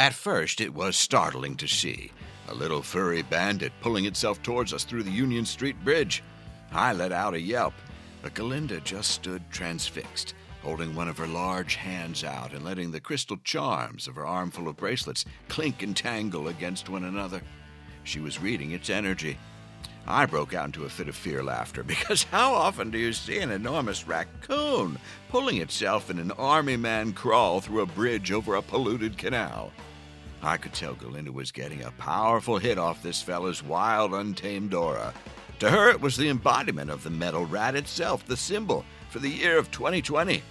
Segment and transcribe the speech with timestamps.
[0.00, 2.10] At first, it was startling to see
[2.48, 6.22] a little furry bandit pulling itself towards us through the Union Street Bridge.
[6.72, 7.74] I let out a yelp,
[8.22, 10.32] but Galinda just stood transfixed,
[10.62, 14.68] holding one of her large hands out and letting the crystal charms of her armful
[14.68, 17.42] of bracelets clink and tangle against one another.
[18.02, 19.36] She was reading its energy.
[20.06, 23.40] I broke out into a fit of fear laughter because how often do you see
[23.40, 24.98] an enormous raccoon
[25.28, 29.70] pulling itself in an army man crawl through a bridge over a polluted canal?
[30.42, 35.12] I could tell Galinda was getting a powerful hit off this fella's wild, untamed aura.
[35.58, 39.28] To her, it was the embodiment of the metal rat itself, the symbol for the
[39.28, 40.42] year of 2020.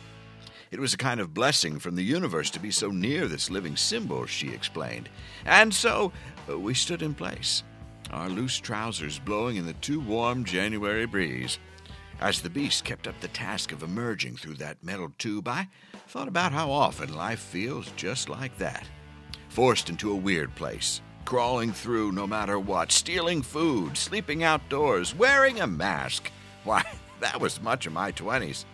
[0.70, 3.76] It was a kind of blessing from the universe to be so near this living
[3.76, 5.10] symbol, she explained.
[5.46, 6.12] And so
[6.48, 7.64] uh, we stood in place,
[8.12, 11.58] our loose trousers blowing in the too warm January breeze.
[12.22, 15.68] As the beast kept up the task of emerging through that metal tube, I
[16.08, 18.86] thought about how often life feels just like that
[19.50, 25.60] forced into a weird place, crawling through no matter what, stealing food, sleeping outdoors, wearing
[25.60, 26.32] a mask.
[26.64, 26.84] Why,
[27.20, 28.66] that was much of my 20s.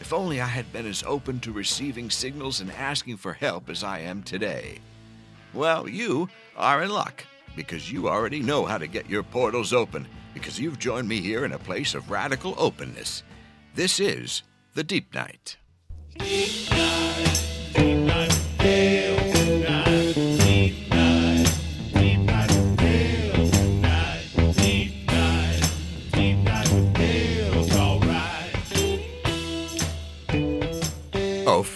[0.00, 3.84] If only I had been as open to receiving signals and asking for help as
[3.84, 4.78] I am today.
[5.52, 10.08] Well, you are in luck because you already know how to get your portals open
[10.32, 13.22] because you've joined me here in a place of radical openness.
[13.74, 14.42] This is
[14.74, 15.56] the Deep Night.
[16.18, 17.42] Deep Night,
[17.74, 19.09] Deep Night,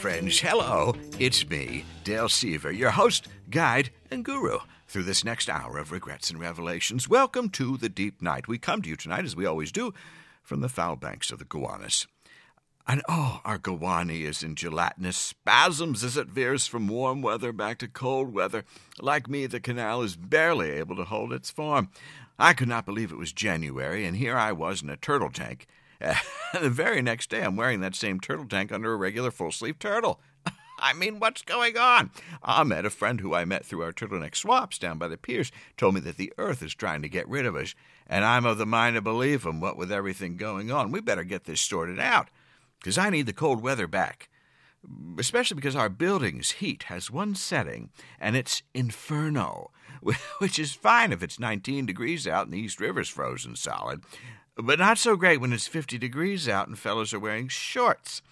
[0.05, 0.39] friends.
[0.39, 5.93] Hello, it's me, Dale Seaver, your host, guide, and guru through this next hour of
[5.93, 7.09] regrets and revelations.
[7.09, 8.47] Welcome to the Deep Night.
[8.47, 9.95] We come to you tonight, as we always do,
[10.43, 12.07] from the foul banks of the Gowanus.
[12.87, 17.79] And oh, our Gowani is in gelatinous spasms as it veers from warm weather back
[17.79, 18.67] to cold weather.
[19.01, 21.89] Like me, the canal is barely able to hold its form.
[22.39, 25.67] I could not believe it was January, and here I was in a turtle tank
[26.61, 29.79] the very next day, I'm wearing that same turtle tank under a regular full sleeve
[29.79, 30.21] turtle.
[30.79, 32.11] I mean, what's going on?
[32.43, 35.95] Ahmed, a friend who I met through our turtleneck swaps down by the piers, told
[35.95, 37.75] me that the Earth is trying to get rid of us,
[38.07, 39.61] and I'm of the mind to believe him.
[39.61, 42.29] What with everything going on, we better get this sorted out,
[42.81, 44.29] because I need the cold weather back.
[45.19, 47.91] Especially because our building's heat has one setting,
[48.21, 49.71] and it's inferno,
[50.39, 54.03] which is fine if it's 19 degrees out and the East River's frozen solid
[54.57, 58.23] but not so great when it's 50 degrees out and fellows are wearing shorts.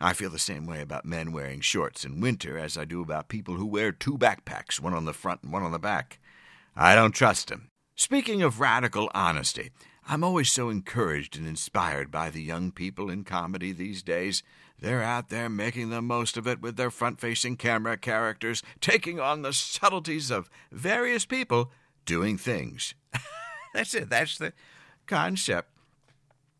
[0.00, 3.28] I feel the same way about men wearing shorts in winter as I do about
[3.28, 6.18] people who wear two backpacks, one on the front and one on the back.
[6.76, 7.70] I don't trust them.
[7.94, 9.70] Speaking of radical honesty,
[10.06, 14.42] I'm always so encouraged and inspired by the young people in comedy these days.
[14.78, 19.18] They're out there making the most of it with their front facing camera characters, taking
[19.18, 21.72] on the subtleties of various people
[22.04, 22.94] doing things.
[23.74, 24.10] That's it.
[24.10, 24.52] That's the
[25.06, 25.70] concept.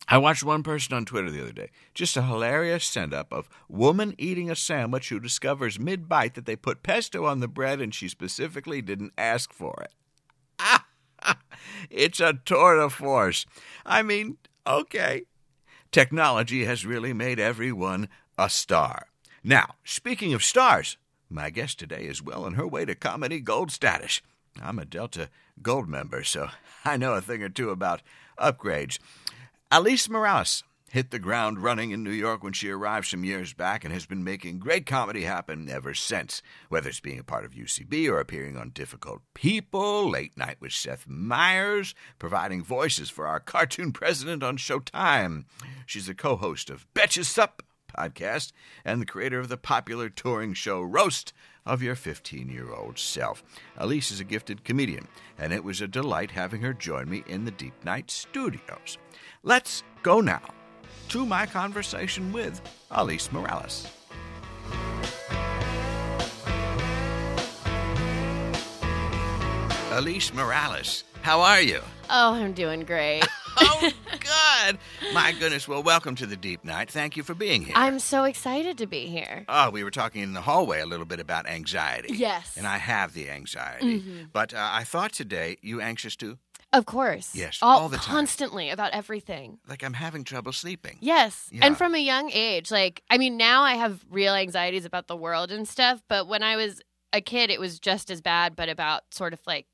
[0.09, 1.71] I watched one person on Twitter the other day.
[1.93, 6.47] Just a hilarious send up of woman eating a sandwich who discovers mid bite that
[6.47, 9.93] they put pesto on the bread and she specifically didn't ask for it.
[11.91, 13.47] It's a tour de force.
[13.85, 15.23] I mean, okay.
[15.91, 18.09] Technology has really made everyone
[18.39, 19.09] a star.
[19.43, 20.97] Now, speaking of stars,
[21.29, 24.21] my guest today is well on her way to comedy gold status.
[24.63, 25.29] I'm a Delta
[25.63, 26.49] Gold member, so
[26.85, 28.03] I know a thing or two about
[28.39, 28.99] upgrades.
[29.71, 33.85] Alise Morales hit the ground running in New York when she arrived some years back
[33.85, 37.53] and has been making great comedy happen ever since, whether it's being a part of
[37.53, 43.41] UCB or appearing on Difficult People, Late Night with Seth Meyers, providing voices for our
[43.41, 45.45] cartoon president on Showtime.
[45.85, 47.63] She's a co host of Betches Sup
[47.97, 48.53] podcast
[48.85, 51.33] and the creator of the popular touring show Roast
[51.65, 53.43] of Your 15 Year Old Self.
[53.79, 55.09] Alise is a gifted comedian,
[55.39, 58.99] and it was a delight having her join me in the Deep Night studios.
[59.43, 60.43] Let's go now
[61.09, 63.89] to my conversation with Alise Morales.
[69.91, 71.81] Alise Morales, how are you?
[72.11, 73.25] Oh, I'm doing great.
[73.57, 74.79] Oh, good.
[75.13, 75.67] My goodness.
[75.69, 76.91] Well, welcome to the Deep Night.
[76.91, 77.75] Thank you for being here.
[77.77, 79.45] I'm so excited to be here.
[79.49, 82.15] Oh, we were talking in the hallway a little bit about anxiety.
[82.15, 82.57] Yes.
[82.57, 84.01] And I have the anxiety.
[84.01, 84.25] Mm-hmm.
[84.33, 86.39] But uh, I thought today, you anxious too?
[86.73, 87.35] Of course.
[87.35, 88.07] Yes, all, all the time.
[88.07, 89.59] Constantly about everything.
[89.69, 90.99] Like I'm having trouble sleeping.
[91.01, 91.49] Yes.
[91.53, 91.65] Yeah.
[91.65, 92.71] And from a young age.
[92.71, 96.43] Like, I mean, now I have real anxieties about the world and stuff, but when
[96.43, 96.83] I was
[97.13, 99.67] a kid, it was just as bad, but about sort of like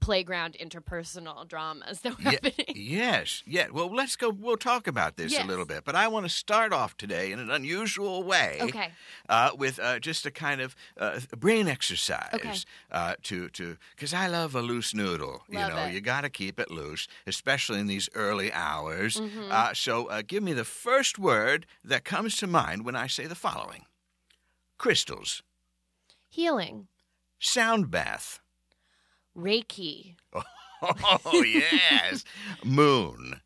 [0.00, 2.66] playground interpersonal dramas that were Ye- happening.
[2.74, 3.66] yes, yeah.
[3.72, 4.30] Well, let's go.
[4.30, 5.44] We'll talk about this Yes.
[5.44, 8.58] a little bit, but I want to start off today in an unusual way.
[8.60, 8.92] Okay.
[9.28, 12.30] Uh, with uh, just a kind of uh, brain exercise.
[12.34, 12.54] Okay.
[12.90, 15.42] Uh, to to because I love a loose noodle.
[15.48, 15.92] you know, it.
[15.92, 19.16] you got to keep it loose, especially in these early hours.
[19.16, 19.48] Mm-hmm.
[19.50, 23.26] Uh, so, uh, give me the first word that comes to mind when I say
[23.26, 23.84] the following:
[24.78, 25.42] crystals,
[26.28, 26.88] Healing,
[27.38, 28.40] sound bath.
[29.38, 30.16] Reiki,
[30.82, 32.24] Oh yes,
[32.64, 33.40] moon.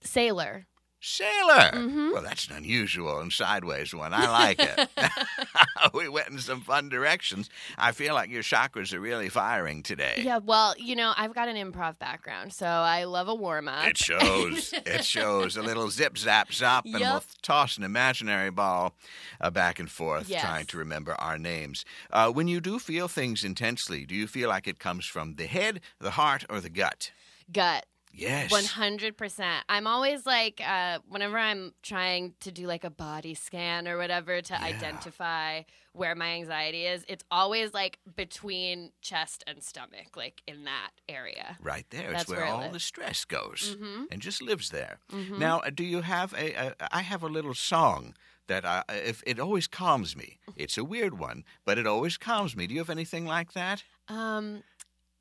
[0.00, 0.66] sailor.
[1.06, 1.70] Sailor.
[1.72, 2.12] Mhm.
[2.14, 4.14] Well, that's an unusual and sideways one.
[4.14, 4.88] I like it.
[5.94, 7.50] we went in some fun directions.
[7.76, 10.22] I feel like your chakras are really firing today.
[10.24, 13.86] Yeah, well, you know, I've got an improv background, so I love a warm up.
[13.86, 14.72] It shows.
[14.72, 15.56] it shows.
[15.58, 18.94] A little zip zap zop, and we'll toss an imaginary ball
[19.40, 20.40] uh, back and forth, Yes.
[20.42, 21.84] trying to remember our names.
[22.10, 25.46] Uh, when you do feel things intensely, do you feel like it comes from the
[25.46, 27.12] head, the heart, or the gut?
[27.52, 27.84] Gut.
[28.16, 28.50] Yes.
[28.50, 29.64] One hundred percent.
[29.68, 34.40] I'm always like, uh, whenever I'm trying to do like a body scan or whatever
[34.40, 35.62] to identify
[35.92, 41.56] where my anxiety is, it's always like between chest and stomach, like in that area.
[41.60, 42.12] Right there.
[42.12, 44.06] That's where, where all the stress goes Mhm.
[44.10, 44.98] and just lives there.
[45.12, 45.38] Mhm.
[45.38, 46.74] Now, uh, do you have a, a?
[46.92, 48.14] I have a little song
[48.46, 50.38] that I, if it always calms me.
[50.56, 52.66] It's a weird one, but it always calms me.
[52.66, 53.82] Do you have anything like that?
[54.08, 54.62] Um,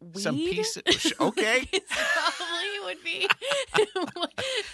[0.03, 0.21] weed?
[0.21, 0.77] Some piece.
[0.77, 0.83] Of,
[1.21, 1.67] okay.
[1.71, 3.27] It probably would be.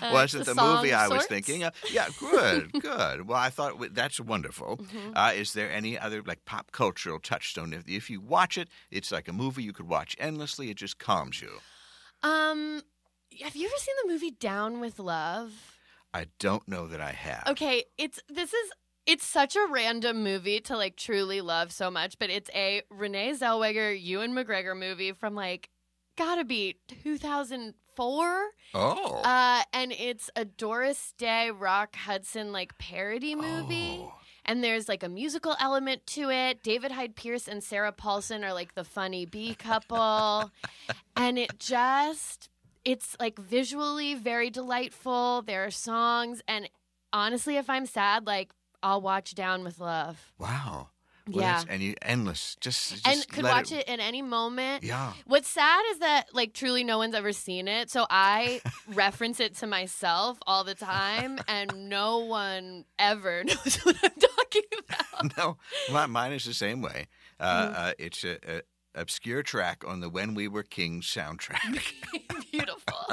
[0.00, 1.60] Uh, Wasn't the song movie I was thinking?
[1.92, 3.28] Yeah, good, good.
[3.28, 4.78] Well, I thought that's wonderful.
[4.78, 5.12] Mhm.
[5.14, 7.72] Uh, is there any other like pop cultural touchstone?
[7.72, 10.70] If, if you watch it, it's like a movie you could watch endlessly.
[10.70, 11.60] It just calms you.
[12.24, 12.82] Um,
[13.42, 15.52] have you ever seen the movie Down with Love?
[16.12, 17.44] I don't know that I have.
[17.50, 18.72] Okay, it's this is
[19.06, 23.32] it's such a random movie to like truly love so much, but it's a Renee
[23.32, 25.70] Zellweger, Ewan McGregor movie from like
[26.16, 28.42] gotta be 2004.
[28.74, 29.22] Oh.
[29.24, 33.98] Uh, and it's a Doris Day, Rock Hudson like parody movie.
[34.00, 34.14] Oh.
[34.44, 36.62] And there's like a musical element to it.
[36.62, 40.50] David Hyde Pierce and Sarah Paulson are like the funny bee couple.
[41.16, 42.48] and it just,
[42.84, 45.42] it's like visually very delightful.
[45.42, 46.42] There are songs.
[46.48, 46.68] And
[47.12, 48.50] honestly, if I'm sad, like
[48.82, 50.32] I'll watch Down with Love.
[50.38, 50.88] Wow.
[51.30, 51.62] Well, yeah.
[51.68, 52.56] And you endless.
[52.60, 54.82] Just, just and could watch it in any moment.
[54.82, 55.12] Yeah.
[55.24, 57.90] What's sad is that like truly no one's ever seen it.
[57.90, 58.60] So I
[58.92, 64.62] reference it to myself all the time and no one ever knows what I'm talking
[64.88, 65.36] about.
[65.38, 65.58] no,
[65.92, 67.06] my, mine is the same way.
[67.38, 67.74] Uh, Mm.
[67.76, 68.62] uh, it's a, a
[68.96, 71.82] obscure track on the When We Were Kings soundtrack,
[72.50, 73.06] Beautiful.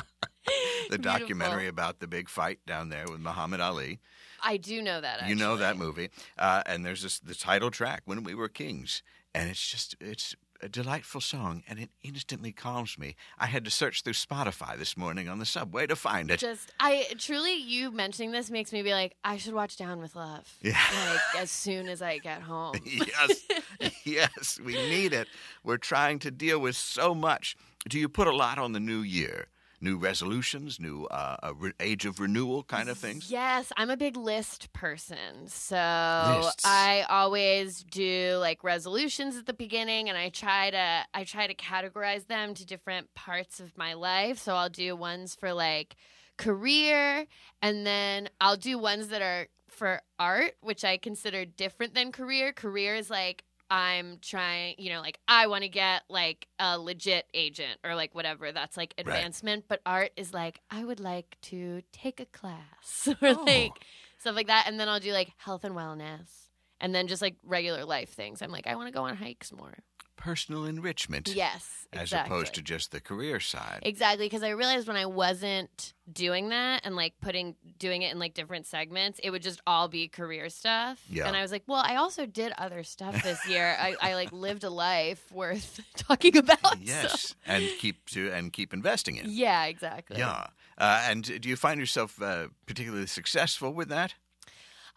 [0.89, 3.99] The documentary about the big fight down there with Muhammad Ali.
[4.43, 5.27] I do know that.
[5.27, 9.03] You know that movie, uh, and there's this the title track When We Were Kings,
[9.33, 13.15] and it's just it's a delightful song, and it instantly calms me.
[13.37, 16.39] I had to search through Spotify this morning on the subway to find it.
[16.39, 20.15] Just I truly you mentioning this makes me be like I should watch Down with
[20.15, 20.51] Love.
[20.61, 20.77] Yeah.
[21.09, 22.75] Like as soon as I get home.
[22.85, 23.47] yes,
[24.03, 25.27] yes, we need it.
[25.63, 27.55] We're trying to deal with so much.
[27.87, 29.47] Do you put a lot on the new year?
[29.81, 33.31] New resolutions, new uh, age of renewal kind of things?
[33.31, 35.47] Yes, I'm a big list person.
[35.47, 36.65] So Lists.
[36.65, 41.55] I always do like resolutions at the beginning and I try to I try to
[41.55, 44.37] categorize them to different parts of my life.
[44.37, 45.95] So I'll do ones for like
[46.37, 47.25] career
[47.61, 52.51] and then I'll do ones that are for art, which I consider different than career.
[52.51, 57.25] Career is like I'm trying, you know, like I want to get like a legit
[57.33, 58.51] agent or like whatever.
[58.51, 59.65] That's like advancement.
[59.67, 63.43] But art is like I would like to take a class or Oh.
[63.45, 63.73] like
[64.17, 64.65] stuff like that.
[64.67, 66.27] And then I'll do like health and wellness.
[66.81, 68.41] And then just like regular life things.
[68.41, 69.73] I'm like, I want to go on hikes more.
[70.19, 71.29] Personal enrichment.
[71.33, 71.87] Yes.
[71.93, 73.79] As opposed to just the career side.
[73.81, 78.19] Exactly, because I realized when I wasn't doing that and like putting doing it in
[78.19, 81.01] like different segments, it would just all be career stuff.
[81.09, 81.25] Yeah.
[81.27, 83.75] And I was like, well, I also did other stuff this year.
[83.79, 86.59] I, I like lived a life worth talking about.
[86.61, 89.25] so- Yes, and keep to and keep investing in.
[89.29, 90.17] Yeah, exactly.
[90.19, 90.47] Yeah.
[90.77, 94.13] Uh, and do you find yourself uh, particularly successful with that?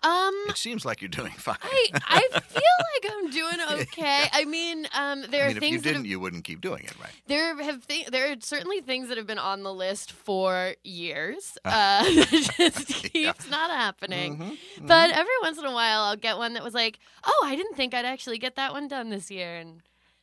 [0.04, 1.56] Um, It seems like you're doing fine.
[1.62, 4.25] I I feel like I'm doing okay.
[4.32, 6.85] I mean, um, there I are mean, if you didn't, have, you wouldn't keep doing
[6.85, 7.12] it, right?
[7.28, 11.56] there have th- there are certainly things that have been on the list for years.
[11.64, 14.37] Uh, that just keeps not happening.
[14.38, 17.54] Mhm, But every once in a while, I'll get one that was like, "Oh, I
[17.56, 19.80] didn't think I'd actually get that one done this year," and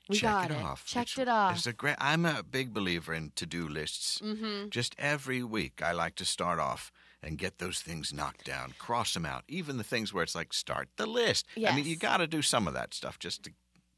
[0.10, 0.64] we Check got it, it.
[0.64, 0.86] off.
[0.86, 1.56] Checked It's- it off.
[1.58, 1.96] It's a great.
[2.00, 4.20] I'm a big believer in to-do lists.
[4.20, 4.70] mm-hmm.
[4.70, 9.14] Just every week, I like to start off and get those things knocked down, cross
[9.14, 9.44] them out.
[9.48, 11.46] Even the things where it's like start the list.
[11.66, 13.52] I mean, you got to do some of that stuff just to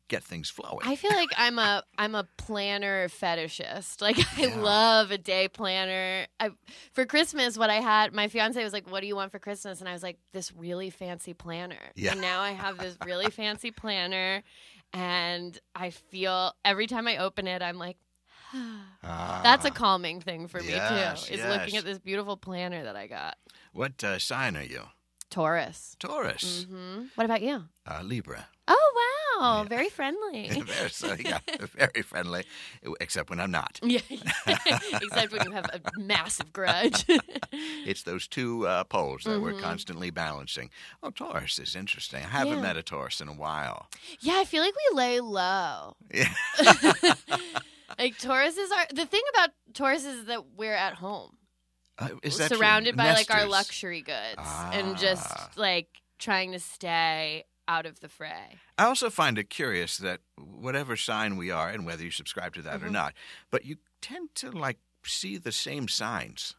[0.08, 0.80] get things flowing.
[0.84, 4.02] I feel like I'm a I'm a planner fetishist.
[4.02, 4.60] Like I Yeah.
[4.60, 6.28] love a day planner.
[6.40, 6.50] I
[6.92, 9.80] for Christmas what I had my fiance was like, "What do you want for Christmas?"
[9.80, 12.12] and I was like, "This really fancy planner." Yeah.
[12.14, 14.44] And now I have this really fancy planner
[14.92, 17.98] and I feel every time I open it I'm like
[18.54, 19.74] That's a Ah.
[19.74, 21.34] calming thing for me Yes, too.
[21.34, 21.50] Is yes.
[21.50, 23.38] looking at this beautiful planner that I got.
[23.74, 24.84] What uh, sign are you?
[25.30, 25.96] Taurus.
[26.00, 27.64] Taurus, hmm What about you?
[27.90, 28.48] uh, Libra.
[28.68, 28.94] Oh
[29.40, 29.70] wow, Yeah.
[29.70, 30.50] very friendly.
[30.62, 31.40] very, so, yeah,
[31.76, 32.44] very friendly,
[33.00, 33.80] except when I'm not.
[33.82, 34.02] yeah,
[35.02, 37.06] except when you have a massive grudge.
[37.86, 39.62] It's those two uh, poles that we're Mhm.
[39.62, 40.70] constantly balancing.
[41.02, 42.24] Oh, Taurus is interesting.
[42.24, 42.62] I haven't Yeah.
[42.62, 43.88] met a Taurus in a while.
[44.20, 45.96] yeah, I feel like we lay low.
[46.14, 46.34] Yeah.
[48.00, 51.38] Like Tauruses are the thing about Taurus is that we're at home,
[51.98, 52.58] Uh, is that true?
[52.58, 55.50] surrounded by like our luxury goods, and just Ah.
[55.56, 58.58] like trying to stay out of the fray.
[58.78, 62.62] I also find it curious that whatever sign we are, and whether you subscribe to
[62.64, 62.92] that or Mhm.
[62.92, 63.14] not,
[63.50, 66.56] but you tend to like see the same signs.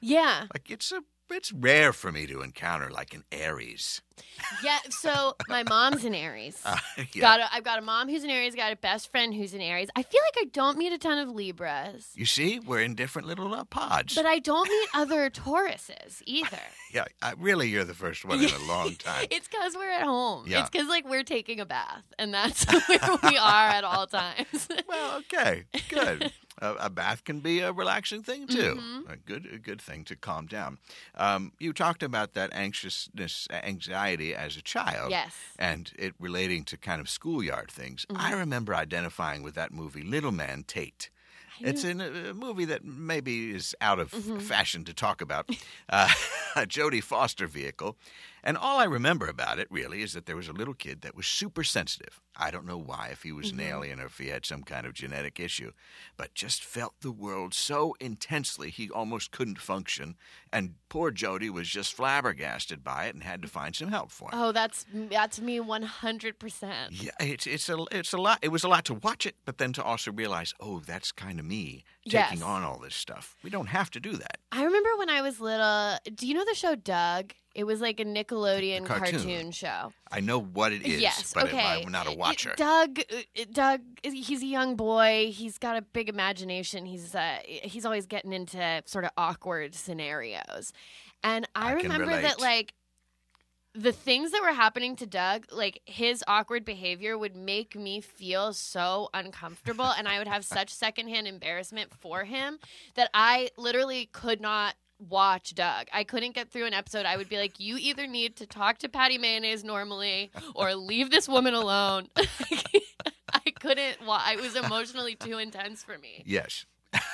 [0.00, 1.02] Yeah, Like it's a
[1.36, 4.02] it's rare for me to encounter like an Aries.
[4.62, 4.78] yeah.
[4.90, 6.60] So my mom's an Aries.
[6.64, 6.76] Uh,
[7.12, 7.20] yeah.
[7.20, 9.60] Got a, I've got a mom who's an Aries, got a best friend who's an
[9.60, 9.88] Aries.
[9.96, 13.28] I feel like I don't meet a ton of Libras, You see, we're in different
[13.28, 14.14] little uh, pods.
[14.14, 16.58] but I don't meet other Tauruses either.
[16.92, 19.26] yeah, I, really, you're the first one in a long time.
[19.30, 20.44] It's because we're at home.
[20.46, 20.60] Yeah.
[20.60, 24.68] It's because like we're taking a bath, and that's where we are at all times.
[24.88, 26.32] Well, okay, good.
[26.60, 28.74] A, a bath can be a relaxing thing too.
[28.78, 29.12] Mhm.
[29.12, 30.78] A good, a good thing to calm down.
[31.14, 35.10] Um, you talked about that anxiousness, anxiety as a child.
[35.10, 35.32] yes.
[35.58, 38.06] and it relating to kind of schoolyard things.
[38.08, 38.20] Mm-hmm.
[38.26, 41.10] I remember identifying with that movie, Little Man Tate.
[41.62, 44.38] It's in a, a movie that maybe is out of Mm-hmm.
[44.38, 45.48] fashion to talk about.
[45.92, 46.08] Uh,
[46.56, 47.96] a Jodie Foster vehicle.
[48.42, 51.14] And all I remember about it really is that there was a little kid that
[51.16, 52.20] was super sensitive.
[52.36, 53.60] I don't know why, if he was Mm-hmm.
[53.60, 55.72] an alien or if he had some kind of genetic issue,
[56.16, 60.16] but just felt the world so intensely he almost couldn't function.
[60.52, 64.30] And poor Jodie was just flabbergasted by it and had to find some help for
[64.30, 64.38] him.
[64.40, 66.92] Oh, that's that's me one hundred percent.
[66.92, 68.38] Yeah, it's it's a it's a lot.
[68.42, 71.38] It was a lot to watch it, but then to also realize, oh, that's kind
[71.38, 72.42] of me taking Yes.
[72.42, 73.36] on all this stuff.
[73.42, 74.38] We don't have to do that.
[74.52, 75.98] I remember when I was little.
[76.14, 77.32] Do you know the show Doug?
[77.54, 79.20] It was like a Nickelodeon cartoon.
[79.20, 79.50] cartoon.
[79.50, 79.92] show.
[80.10, 81.32] I know what it is, yes.
[81.34, 81.82] but okay.
[81.84, 82.54] I'm not a watcher.
[82.56, 83.00] Doug.
[83.00, 83.80] uh, Doug.
[84.04, 85.32] He's a young boy.
[85.34, 86.86] He's got a big imagination.
[86.86, 90.72] He's uh, he's always getting into sort of awkward scenarios,
[91.24, 92.74] and I, I remember that like.
[93.72, 98.52] The things that were happening to Doug, like his awkward behavior, would make me feel
[98.52, 102.58] so uncomfortable, and I would have such secondhand embarrassment for him
[102.96, 104.74] that I literally could not
[105.08, 105.86] watch Doug.
[105.92, 107.06] I couldn't get through an episode.
[107.06, 111.10] I would be like, you either need to talk to Patty Mayonnaise normally or leave
[111.10, 112.08] this woman alone.
[112.16, 114.04] I couldn't.
[114.06, 116.22] Wa- it was emotionally too intense for me.
[116.26, 116.66] yes.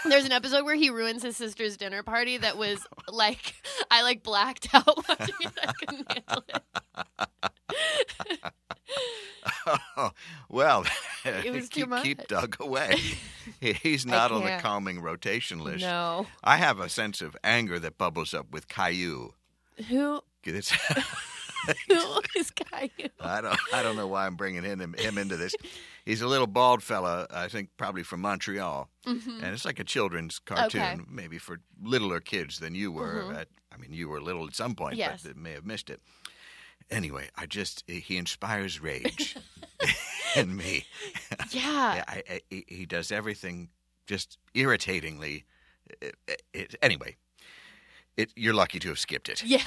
[0.08, 3.54] There's an episode where he ruins his sister's dinner party that was like,
[3.90, 5.52] I like blacked out watching it.
[5.62, 6.62] I couldn't handle it.
[10.48, 10.84] well,
[11.24, 12.28] was too keep, keep.
[12.28, 12.96] Doug away.
[13.60, 15.80] He's not on the calming rotation list.
[15.82, 16.26] No.
[16.44, 19.30] I have a sense of anger that bubbles up with Caillou.
[19.88, 20.20] Who,
[21.88, 23.08] who is Caillou?
[23.20, 25.54] I don't I don't know why I'm bringing him him into this.
[26.04, 29.42] He's a little bald fella, I think probably from Montreal, Mhm.
[29.42, 31.00] and it's like a children's cartoon, Okay.
[31.10, 33.24] maybe for littler kids than you were.
[33.24, 33.36] Mhm.
[33.40, 35.22] At, I mean, you were little at some point, Yes.
[35.24, 36.00] but may have missed it.
[36.90, 39.36] Anyway, I just eh, he inspires rage
[40.36, 40.84] in me.
[41.50, 42.04] Yeah.
[42.06, 43.70] I, I, he- does everything
[44.06, 45.44] just irritatingly.
[46.00, 46.14] It,
[46.52, 47.16] it, anyway,
[48.16, 49.42] it, you're lucky to have skipped it.
[49.44, 49.62] Yeah.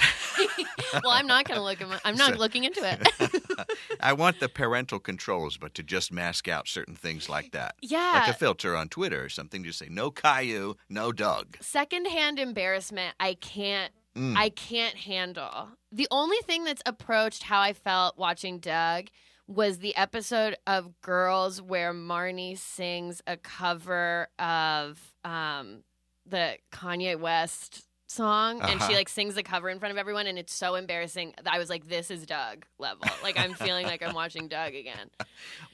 [1.02, 1.78] well, I'm not going to look.
[2.04, 3.68] I'm not So- looking into it.
[4.00, 7.74] I want the parental controls, but to just mask out certain things like that.
[7.82, 8.12] yeah.
[8.26, 11.58] Like a filter on Twitter or something, just say no Caillou, no Doug.
[11.60, 14.36] secondhand embarrassment I can't Mm.
[14.36, 15.68] I can't handle.
[15.92, 19.08] The only thing that's approached how I felt watching Doug
[19.48, 25.82] was the episode of Girls where Marnie sings a cover of um,
[26.24, 28.92] the Kanye West song and she Uh-huh.
[28.94, 31.32] like sings the cover in front of everyone and it's so embarrassing.
[31.46, 33.06] I was like this is Doug level.
[33.22, 35.10] Like I'm feeling like I'm watching Doug again.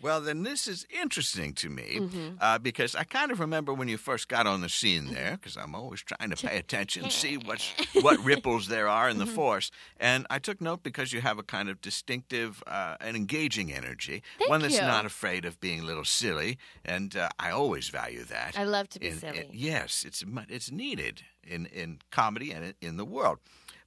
[0.03, 2.37] Well, then this is interesting to me Mhm.
[2.41, 5.57] uh, because I kind of remember when you first got on the scene there, because
[5.57, 9.71] I'm always trying to pay attention see what's, what ripples there are in the force.
[9.99, 14.23] And I took note because you have a kind of distinctive uh, and engaging energy,
[14.39, 14.83] Thank one that's you.
[14.83, 18.57] not afraid of being a little silly, and uh, I always value that.
[18.57, 19.49] I love to be silly.
[19.53, 23.39] yes, it's it's needed in in comedy and in, in the world.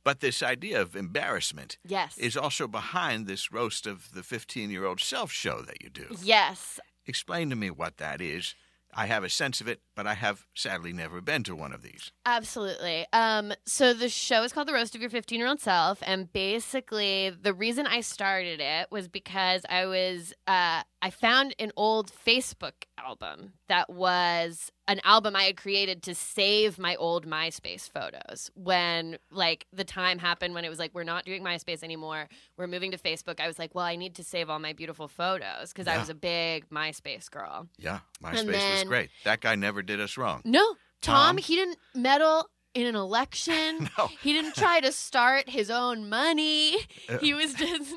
[0.04, 2.18] But this idea of embarrassment Yes.
[2.18, 6.08] is also behind this roast of the 15 year old self show that you do.
[6.22, 6.80] yes.
[7.06, 8.56] Explain to me what that is.
[8.94, 11.84] I have a sense of it, but I have sadly never been to one of
[11.84, 12.12] these.
[12.26, 13.06] Absolutely.
[13.14, 16.00] Um, so the show is called The Roast of Your 15 Year Old Self.
[16.04, 21.72] And basically, the reason I started it was because I was, uh, I found an
[21.78, 27.90] old Facebook album that was an album I had created to save my old MySpace
[27.90, 32.28] photos when, like, the time happened when it was like, we're not doing MySpace anymore.
[32.58, 33.40] We're moving to Facebook.
[33.40, 36.10] I was like, well, I need to save all my beautiful photos because I was
[36.10, 37.68] a big MySpace girl.
[37.78, 39.10] Yeah, MySpace was great.
[39.24, 40.42] That guy never did us wrong.
[40.44, 41.36] No, Tom?
[41.36, 42.50] Tom, he didn't meddle
[42.82, 43.90] in an election.
[43.98, 44.08] No.
[44.22, 46.76] He didn't try to start his own money.
[47.10, 47.94] Uh, He was just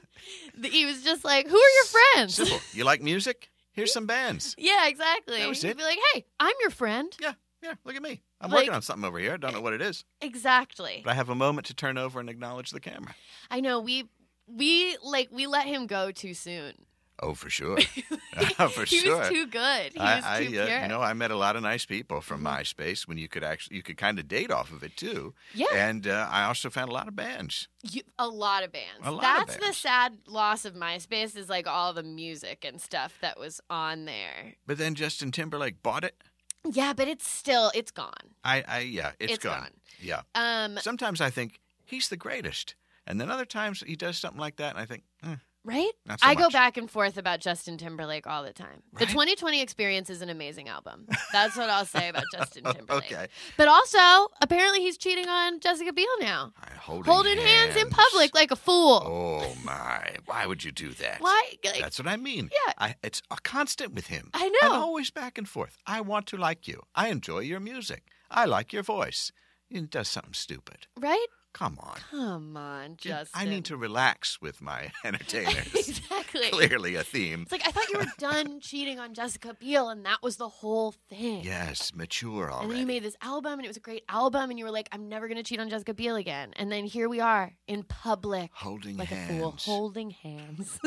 [0.63, 2.59] he was just like, "Who are your friends?" Simple.
[2.73, 3.51] You like music?
[3.73, 4.55] Here's some bands.
[4.59, 5.39] yeah, exactly.
[5.39, 5.77] That was He'd it.
[5.79, 8.23] be like, "Hey, I'm your friend." Yeah, yeah, look at me.
[8.41, 9.35] I'm Like- working on something over here.
[9.35, 11.01] I don't know what it is, Exactly.
[11.05, 13.15] but I have a moment to turn over and acknowledge the camera.
[13.51, 14.09] I know we
[14.47, 16.75] we like we let him go too soon.
[17.23, 17.79] Oh, for sure.
[18.71, 19.19] For he sure.
[19.19, 19.93] was too good.
[19.93, 20.67] He I, was I, too pure.
[20.67, 20.83] Mm-hmm.
[20.83, 23.77] you know, I met a lot of nice people from MySpace when you could actually,
[23.77, 25.33] you could kind of date off of it too.
[25.55, 25.67] yeah.
[25.73, 27.69] And uh, I also found a lot of bands.
[27.83, 29.01] You, a lot of bands.
[29.05, 32.81] A lot of That's the sad loss of MySpace is like all the music and
[32.81, 34.55] stuff that was on there.
[34.67, 36.17] But then Justin Timberlake bought it.
[36.65, 38.35] Yeah, but it's still it's gone.
[38.45, 39.61] I, I yeah, it's It's gone.
[39.61, 39.71] gone.
[40.01, 40.23] Yeah.
[40.35, 42.75] Um, Sometimes I think he's the greatest,
[43.07, 45.91] and then other times he does something like that, and I think, eh, right?
[46.09, 46.53] so I go much.
[46.53, 48.83] back and forth about Justin Timberlake all the time.
[48.99, 51.07] The 20/20 Experience is an amazing album.
[51.33, 53.13] That's what I'll say about Justin Timberlake.
[53.13, 53.27] okay.
[53.57, 57.77] But also, apparently, he's cheating on Jessica Biel now, I- Holding, holding hands.
[57.77, 59.03] in public like a fool.
[59.05, 60.17] Oh my!
[60.27, 61.21] Why would you do that?
[61.21, 61.53] Why?
[61.65, 62.51] Like, That's what I mean.
[62.67, 62.73] Yeah.
[62.79, 64.31] I, it's a constant with him.
[64.35, 64.59] I know.
[64.63, 65.79] I'm always back and forth.
[65.87, 66.83] I want to like you.
[66.95, 68.03] I enjoy your music.
[68.31, 69.31] I like your voice.
[69.69, 70.87] He does something stupid.
[71.01, 71.27] right?
[71.55, 71.97] Come on.
[72.11, 73.29] Come on, Justin.
[73.41, 75.67] I need to relax with my entertainers.
[75.75, 76.49] exactly.
[76.51, 77.43] Clearly a theme.
[77.43, 80.49] It's like I thought you were done cheating on Jessica Biel, and that was the
[80.49, 81.45] whole thing.
[81.45, 82.63] Yes, mature already.
[82.65, 84.71] And then you made this album, and it was a great album, and you were
[84.71, 87.83] like, "I'm never gonna cheat on Jessica Biel again." And then here we are in
[87.83, 89.31] public, Holding like hands.
[89.31, 90.79] a fool, holding hands.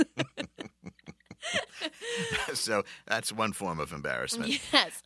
[2.54, 4.60] so that's one form of embarrassment.
[4.74, 5.04] yes.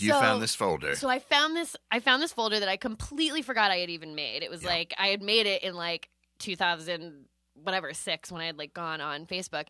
[0.00, 0.94] You So- found this folder.
[0.96, 1.76] So I found this.
[1.90, 4.42] I found this folder that I completely forgot I had even made.
[4.42, 4.70] It was Yeah.
[4.70, 9.00] like I had made it in like 2000 whatever six when I had like gone
[9.00, 9.66] on Facebook,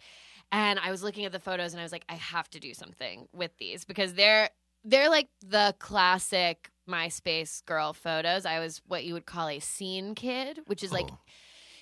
[0.51, 2.75] and I was looking at the photos and I was like, I have to do
[2.75, 4.51] something with these because they're
[4.85, 8.47] they're like the classic MySpace girl photos.
[8.47, 11.19] I was what you would call a scene kid, which is like Oh,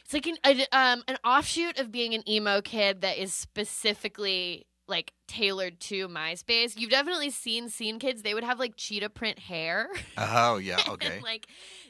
[0.05, 4.67] it's like an a, um, an offshoot of being an emo kid that is specifically
[4.87, 6.79] like tailored to MySpace.
[6.79, 8.23] You've definitely seen scene kids.
[8.23, 9.89] They would have like cheetah print hair.
[10.19, 11.21] oh yeah, and, okay.
[11.23, 11.47] like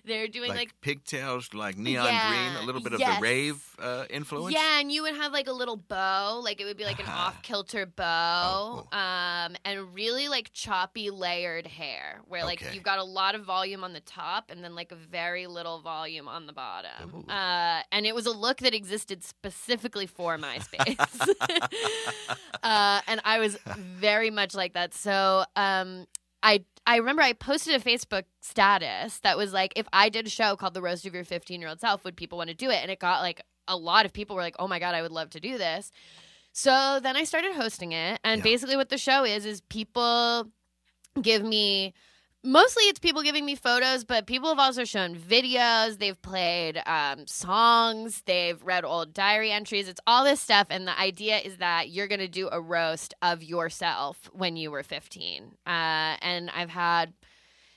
[0.06, 3.62] they're doing like, like, pigtails, like neon Yeah, green, a little bit of the rave
[3.78, 4.54] uh, influence.
[4.54, 7.06] yeah, and you would have like a little bow, like it would be like an
[7.08, 7.28] Ah.
[7.28, 8.96] off kilter bow, Oh.
[8.96, 12.74] um, and really like choppy layered hair, where like Okay.
[12.74, 15.80] you've got a lot of volume on the top and then like a very little
[15.80, 17.24] volume on the bottom.
[17.28, 21.28] Uh, and it was a look that existed specifically for MySpace,
[22.62, 24.94] uh, and I was very much like that.
[24.94, 26.06] So um,
[26.42, 30.30] I I remember I posted a Facebook status that was like, if I did a
[30.30, 32.70] show called The Roast of Your 15 Year Old Self, would people want to do
[32.70, 32.76] it?
[32.82, 35.10] And it got like a lot of people were like, oh my God, I would
[35.10, 35.90] love to do this.
[36.52, 38.20] So then I started hosting it.
[38.22, 38.44] And Yeah.
[38.44, 40.50] basically, what the show is, is people
[41.20, 41.94] give me.
[42.46, 45.98] Mostly it's people giving me photos, but people have also shown videos.
[45.98, 48.22] They've played um, songs.
[48.26, 49.88] They've read old diary entries.
[49.88, 50.66] It's all this stuff.
[50.68, 54.70] And the idea is that you're going to do a roast of yourself when you
[54.70, 55.52] were 15.
[55.66, 57.14] Uh, and I've had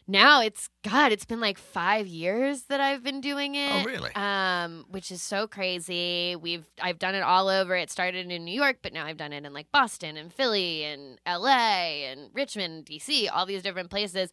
[0.07, 3.71] now it's God, it's been like five years that I've been doing it.
[3.73, 4.11] Oh, really?
[4.15, 6.35] Um, which is so crazy.
[6.35, 7.75] We've I've done it all over.
[7.75, 10.83] It started in New York, but now I've done it in like Boston and Philly
[10.83, 14.31] and LA and Richmond, DC, all these different places.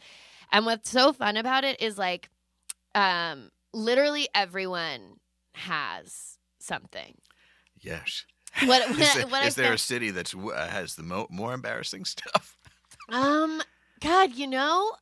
[0.52, 2.30] And what's so fun about it is like
[2.94, 5.16] um literally everyone
[5.54, 7.16] has something.
[7.80, 8.24] Yes.
[8.64, 12.04] What, Is there, what is there a city that's uh, has the mo- more embarrassing
[12.04, 12.56] stuff?
[13.10, 13.60] Um,
[14.00, 14.92] God, you know,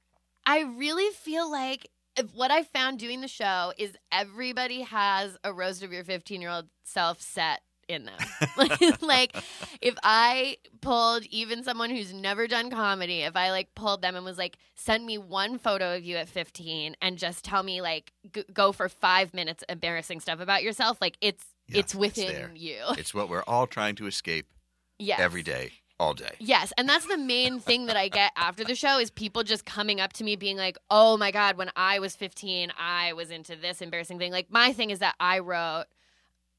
[0.46, 1.88] I really feel like
[2.34, 6.50] what I found doing the show is everybody has a roast of your 15 year
[6.50, 8.18] old self set in them.
[9.00, 9.36] like,
[9.80, 14.24] if I pulled even someone who's never done comedy, if I like pulled them and
[14.24, 18.12] was like, send me one photo of you at 15 and just tell me like,
[18.32, 22.32] g- go for five minutes embarrassing stuff about yourself, like it's Yeah, it's it's within
[22.32, 22.50] there.
[22.54, 22.78] you.
[22.98, 24.46] It's what we're all trying to escape
[24.98, 25.20] yes.
[25.20, 26.34] every day, all day.
[26.40, 29.64] Yes, and that's the main thing that I get after the show is people just
[29.64, 33.30] coming up to me being like, "Oh my god, when I was 15, I was
[33.30, 35.84] into this embarrassing thing." Like my thing is that I wrote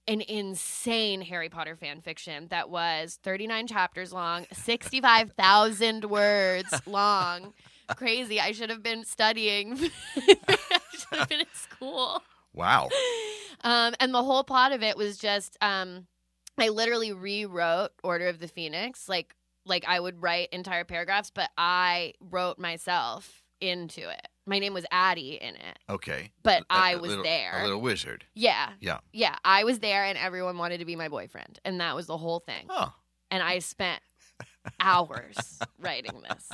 [0.08, 7.53] an insane Harry Potter fan fiction that was 39 chapters long, 65,000 words long.
[7.97, 8.39] Crazy.
[8.39, 9.77] I should have been studying.
[10.17, 12.23] I should have been in school.
[12.53, 12.89] Wow.
[13.63, 16.08] Um, and the whole plot of it was just um,
[16.58, 19.08] I literally rewrote Order of the Phoenix.
[19.10, 19.36] Like
[19.66, 24.28] like I would write entire paragraphs, but I wrote myself into it.
[24.46, 26.32] My name was Addie in it, Okay.
[26.44, 27.62] but A- I was little- there.
[27.62, 28.26] A little wizard.
[28.34, 29.00] yeah, Yeah.
[29.13, 32.18] yeah, I was there, and everyone wanted to be my boyfriend, and that was the
[32.18, 32.66] whole thing.
[32.70, 32.94] Oh.
[33.32, 34.02] And I spent
[34.82, 36.50] hours writing this.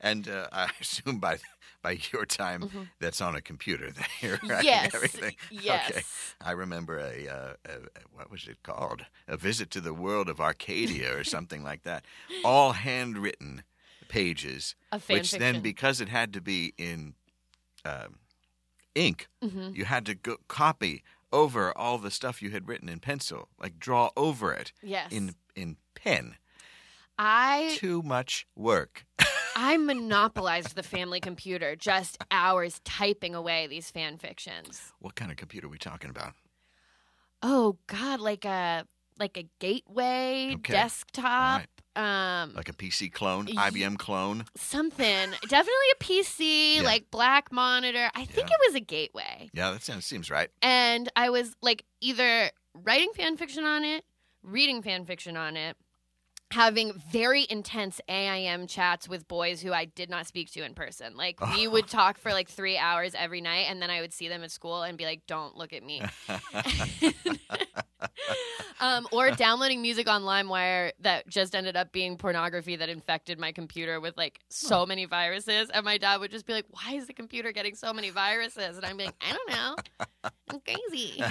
[0.00, 1.38] And uh, I assume by
[1.82, 2.90] by your time, Mhm.
[3.00, 4.66] that's on a computer there, right?
[4.66, 5.34] Yes, Everything.
[5.50, 5.90] yes.
[5.90, 6.04] Okay.
[6.40, 7.70] I remember a, uh, a,
[8.12, 9.06] what was it called?
[9.26, 12.04] A visit to the world of Arcadia or something like that.
[12.44, 13.64] All handwritten
[14.08, 14.74] pages,
[15.08, 15.38] which fiction.
[15.38, 17.14] then because it had to be in
[17.84, 18.20] um,
[18.94, 19.72] ink, Mhm.
[19.74, 21.02] you had to go copy
[21.32, 25.34] over all the stuff you had written in pencil, like draw over it Yes, in
[25.54, 26.36] in pen.
[27.18, 29.06] I Too much work.
[29.62, 34.94] I monopolized the family computer, just hours typing away these fan fictions.
[35.00, 36.32] What kind of computer are we talking about?
[37.42, 38.86] Oh God, like a
[39.18, 40.72] like a gateway Okay.
[40.72, 44.46] desktop, um, Like a PC clone, Ye- IBM clone?
[44.56, 45.30] something.
[45.42, 46.82] Definitely a PC, Yeah.
[46.82, 48.10] like black monitor.
[48.14, 48.54] I think Yeah.
[48.54, 50.48] it was a gateway, Yeah, that sounds seems right.
[50.62, 54.06] and I was like either writing fan fiction on it,
[54.42, 55.76] reading fan fiction on it.
[56.52, 61.16] Having very intense AIM chats with boys who I did not speak to in person.
[61.16, 64.28] Like, we would talk for like three hours every night, and then I would see
[64.28, 66.02] them at school and be like, don't look at me.
[68.80, 73.52] um, or downloading music on LimeWire that just ended up being pornography that infected my
[73.52, 75.70] computer with like so many viruses.
[75.72, 78.76] And my dad would just be like, "Why is the computer getting so many viruses?"
[78.76, 80.30] And I'm like, "I don't know.
[80.50, 81.22] I'm crazy."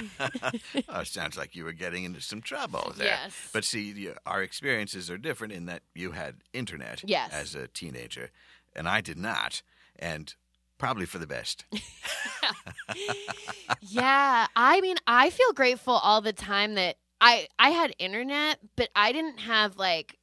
[0.88, 3.06] oh, sounds like you were getting into some trouble there.
[3.06, 3.50] Yes.
[3.52, 7.30] But see, our experiences are different in that you had internet Yes.
[7.32, 8.30] as a teenager,
[8.74, 9.62] and I did not,
[9.98, 10.34] and
[10.80, 11.64] probably for the best.
[13.82, 18.88] yeah, I mean, I feel grateful all the time that I I had internet, but
[18.96, 20.18] I didn't have like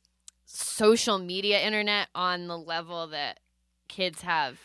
[0.46, 3.40] social media internet on the level that
[3.88, 4.60] kids have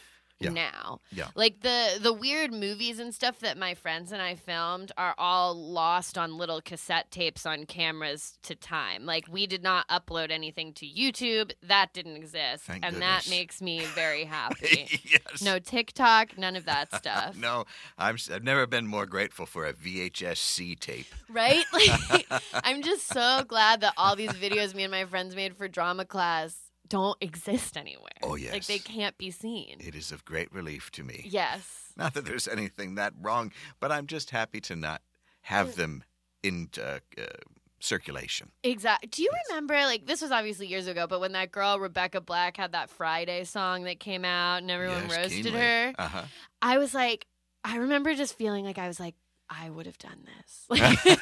[0.44, 0.50] Yeah.
[0.50, 1.00] now.
[1.10, 1.28] Yeah.
[1.34, 5.54] Like the the weird movies and stuff that my friends and I filmed are all
[5.54, 9.04] lost on little cassette tapes on cameras to time.
[9.06, 11.52] Like we did not upload anything to YouTube.
[11.62, 12.64] That didn't exist.
[12.64, 13.24] Thank and goodness.
[13.24, 14.88] that makes me very happy.
[15.04, 15.42] yes.
[15.42, 17.36] no TikTok, none of that stuff.
[17.36, 17.64] No,
[17.98, 21.06] I'm, I've never been more grateful for a VHS C tape.
[21.28, 21.64] right?
[21.72, 22.26] Like,
[22.64, 26.04] I'm just so glad that all these videos me and my friends made for drama
[26.04, 26.56] class
[26.92, 28.10] don't exist anywhere.
[28.22, 28.52] Oh, yes.
[28.52, 29.78] Like they can't be seen.
[29.80, 31.22] It is of great relief to me.
[31.24, 31.92] Yes.
[31.96, 33.50] Not that there's anything that wrong,
[33.80, 35.00] but I'm just happy to not
[35.40, 36.04] have them
[36.42, 37.24] in uh, uh,
[37.80, 38.50] circulation.
[38.62, 39.08] Exactly.
[39.08, 42.58] Do you remember, like, this was obviously years ago, but when that girl, Rebecca Black,
[42.58, 45.60] had that Friday song that came out and everyone yes, roasted keenly.
[45.60, 45.94] her?
[45.98, 46.22] Uh-huh.
[46.60, 47.26] I was like,
[47.64, 49.14] I remember just feeling like I was like,
[49.48, 50.66] I would have done this.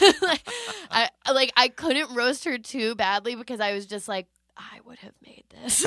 [0.00, 0.48] Like, like,
[0.90, 4.98] I, like, I couldn't roast her too badly because I was just like, I would
[4.98, 5.84] have made this.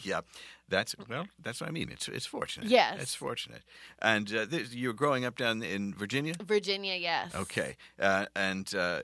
[0.04, 0.20] yeah,
[0.68, 1.26] that's well.
[1.42, 1.90] That's what I mean.
[1.90, 2.68] It's it's fortunate.
[2.68, 3.02] Yes.
[3.02, 3.62] it's fortunate.
[4.00, 6.34] And uh, this, you're growing up down in Virginia.
[6.44, 7.34] Virginia, yes.
[7.34, 9.00] Okay, uh, and uh,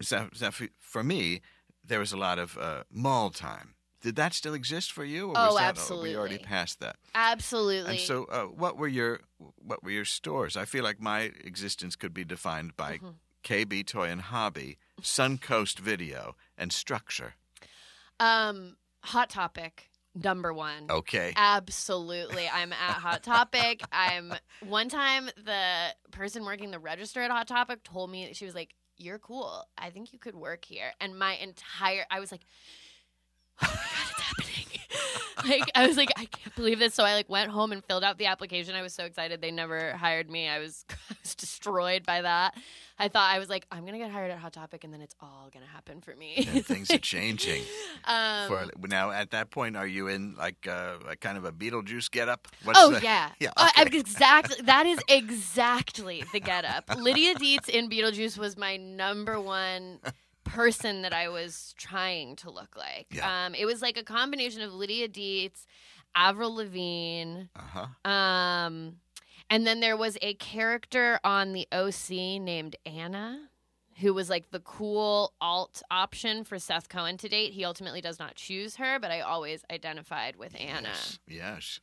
[0.00, 1.40] so, so for, me,
[1.84, 3.74] there was a lot of uh, mall time.
[4.02, 5.28] Did that still exist for you?
[5.28, 6.96] Or Oh, was that, uh, We already passed that.
[7.14, 7.90] Absolutely.
[7.90, 9.20] And so, uh, what were your
[9.62, 10.56] what were your stores?
[10.56, 13.08] I feel like my existence could be defined by Mm-hmm.
[13.42, 17.34] KB Toy and Hobby, Suncoast Video, and Structure.
[18.18, 20.86] um, Hot Topic, number one.
[20.90, 21.32] Okay.
[21.36, 22.48] Absolutely.
[22.52, 23.82] I'm at Hot Topic.
[23.92, 24.34] I'm
[24.66, 28.74] one time the person working the register at Hot Topic told me she was like,
[28.98, 29.64] You're cool.
[29.78, 30.92] I think you could work here.
[31.00, 32.42] And my entire I was like,
[33.62, 34.66] Oh my god, it's happening.
[35.48, 36.94] like I was like, I can't believe this.
[36.94, 38.74] So I like went home and filled out the application.
[38.74, 40.48] I was so excited they never hired me.
[40.48, 42.54] I was I was destroyed by that.
[42.98, 45.14] I thought I was like, I'm gonna get hired at Hot Topic and then it's
[45.22, 46.42] all gonna happen for me.
[46.44, 47.62] things are changing.
[48.04, 51.52] um, For now, at that point, are you in like uh, a kind of a
[51.52, 52.48] Beetlejuice getup?
[52.76, 53.52] oh the- yeah, yeah.
[53.56, 54.56] Uh, exactly.
[54.64, 56.84] That is exactly the getup.
[56.96, 59.98] Lydia Deetz in Beetlejuice was my number one
[60.44, 63.06] person that I was trying to look like.
[63.10, 63.46] Yeah.
[63.46, 65.66] Um, it was like a combination of Lydia Deetz,
[66.14, 68.10] Avril Lavigne, Uh-huh.
[68.10, 68.96] um,
[69.48, 73.48] and then there was a character on the OC named Anna.
[74.00, 77.52] who was like the cool alt option for Seth Cohen to date.
[77.52, 80.88] He ultimately does not choose her, but I always identified with Anna.
[80.88, 81.18] Yes.
[81.28, 81.80] yes.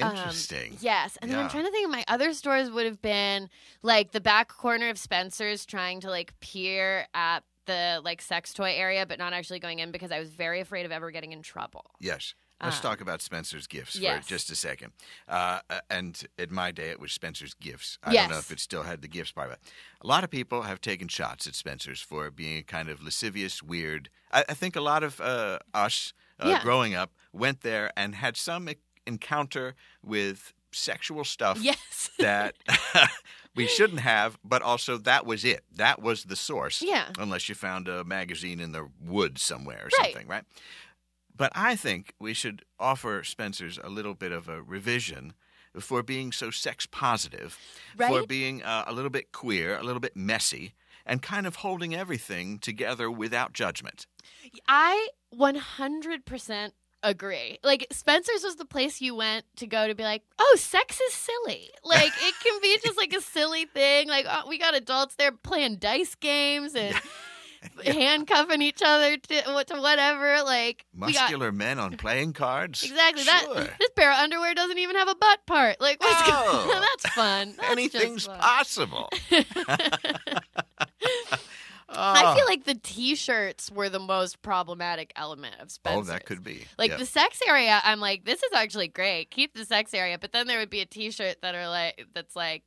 [0.00, 0.76] Um, Interesting.
[0.80, 1.16] yes.
[1.22, 3.48] And then I'm trying to think of my other stores would have been
[3.82, 8.72] like the back corner of Spencer's trying to like peer at the like sex toy
[8.76, 11.42] area, but not actually going in because I was very afraid of ever getting in
[11.42, 11.84] trouble.
[12.00, 12.34] Yes.
[12.62, 14.22] Let's Um, talk about Spencer's gifts yes.
[14.24, 14.92] for just a second.
[15.28, 17.98] Uh, and at my day, it was Spencer's gifts.
[18.02, 19.58] I don't know if it still had the gifts part it.
[20.00, 24.08] A lot of people have taken shots at Spencer's for being kind of lascivious, weird.
[24.32, 26.62] I, I think a lot of uh, us uh, Yeah.
[26.62, 28.68] growing up went there and had some
[29.06, 32.10] encounter with sexual stuff Yes.
[32.18, 32.54] that
[33.56, 35.64] we shouldn't have, but also that was it.
[35.74, 36.82] That was the source.
[36.82, 37.06] Yeah.
[37.18, 40.12] Unless you found a magazine in the woods somewhere or Right.
[40.12, 40.44] something, right?
[41.34, 45.34] But I think we should offer Spencer's a little bit of a revision
[45.78, 47.58] for being so sex positive,
[47.98, 50.72] for being uh, a little bit queer, a little bit messy,
[51.04, 54.06] and kind of holding everything together without judgment.
[54.66, 56.70] I 100%
[57.08, 57.58] agree.
[57.62, 61.12] Like Spencer's was the place you went to go to be like, "Oh, sex is
[61.12, 64.08] silly." Like it can be just like a silly thing.
[64.08, 66.94] Like oh, we got adults there playing dice games and
[67.84, 70.42] handcuffing each other to, to whatever.
[70.44, 72.82] Like we got Muscular men on playing cards.
[72.82, 73.24] Exactly.
[73.24, 73.54] Sure.
[73.54, 75.80] That this pair of underwear doesn't even have a butt part.
[75.80, 76.80] Like Oh.
[77.02, 77.54] That's fun.
[77.56, 78.38] That's Anything's fun.
[78.38, 79.10] possible.
[81.96, 82.48] I feel ah.
[82.48, 86.08] like the t-shirts were the most problematic element of Spencer's.
[86.08, 86.64] Oh, that could be.
[86.78, 86.98] Like Yep.
[86.98, 89.30] the sex area, I'm like, this is actually great.
[89.30, 92.36] Keep the sex area, but then there would be a T-shirt that are like, that's
[92.36, 92.62] like,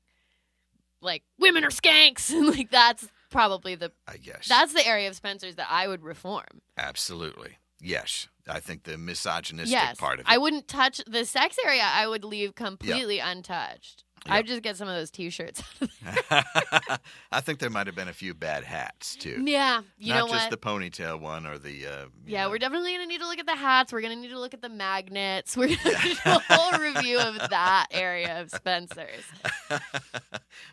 [1.01, 4.47] like women are skanks, and like that's probably the I guess.
[4.47, 6.61] that's the area of Spencer's that I would reform.
[6.77, 7.57] Absolutely.
[7.81, 8.27] Yes.
[8.47, 10.25] I think the misogynistic yes, part of it.
[10.27, 11.83] I wouldn't touch the sex area.
[11.85, 14.03] I would leave completely untouched.
[14.25, 14.33] Yeah.
[14.35, 15.63] I'd just get some of those T-shirts.
[17.31, 19.43] I think there might have been a few bad hats too.
[19.45, 20.51] yeah, you Not know just what?
[20.51, 21.85] the ponytail one or the.
[21.87, 23.93] Uh, yeah, know- we're definitely gonna need to look at the hats.
[23.93, 25.55] We're gonna need to look at the magnets.
[25.57, 29.23] We're gonna do a whole review of that area of Spencer's.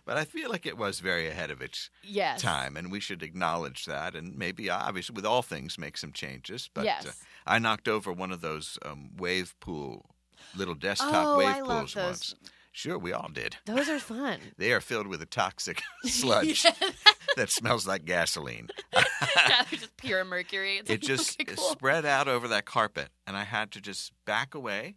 [0.04, 2.40] but I feel like it was very ahead of its Yes.
[2.40, 4.14] time, and we should acknowledge that.
[4.14, 6.68] And maybe, obviously, with all things, make some changes.
[6.72, 7.06] But yes.
[7.06, 7.12] uh,
[7.46, 10.06] I knocked over one of those um, wave pool,
[10.56, 12.04] little desktop Oh, wave I pools those.
[12.04, 12.34] once.
[12.76, 13.56] Sure, we all did.
[13.64, 14.38] Those are fun.
[14.58, 16.72] They are filled with a toxic sludge Yeah,
[17.34, 18.68] that smells like gasoline.
[18.92, 20.76] yeah, just pure mercury.
[20.76, 21.70] It's it just okay, cool.
[21.70, 24.96] spread out over that carpet, and I had to just back away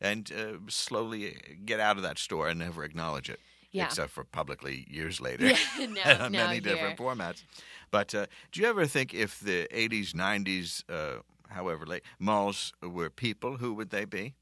[0.00, 3.38] and uh, slowly get out of that store and never acknowledge it,
[3.70, 3.84] yeah.
[3.84, 5.46] except for publicly years later.
[5.46, 7.08] Yeah, no, in no, many different here.
[7.08, 7.44] formats.
[7.92, 13.08] But uh, do you ever think if the 80s, 90s, uh, however late, malls were
[13.08, 14.34] people, who would they be?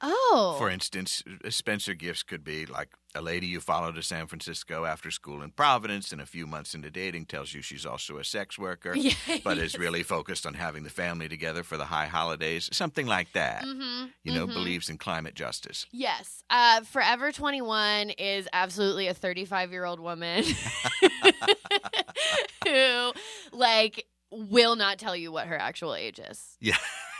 [0.00, 4.26] Oh, For instance, uh, Spencer gifts could be like a lady you follow to San
[4.26, 8.18] Francisco after school in Providence, and a few months into dating tells you she's also
[8.18, 9.12] a sex worker, yeah,
[9.44, 13.32] but is really focused on having the family together for the high holidays, something like
[13.32, 13.62] that.
[13.64, 14.54] hmm You know, mhm.
[14.54, 15.86] believes in climate justice.
[15.92, 16.42] Yes.
[16.50, 20.44] Uh, Forever 21 is absolutely a 35 year old woman
[22.66, 23.12] who,
[23.52, 26.56] like, will not tell you what her actual age is.
[26.60, 26.76] Yeah.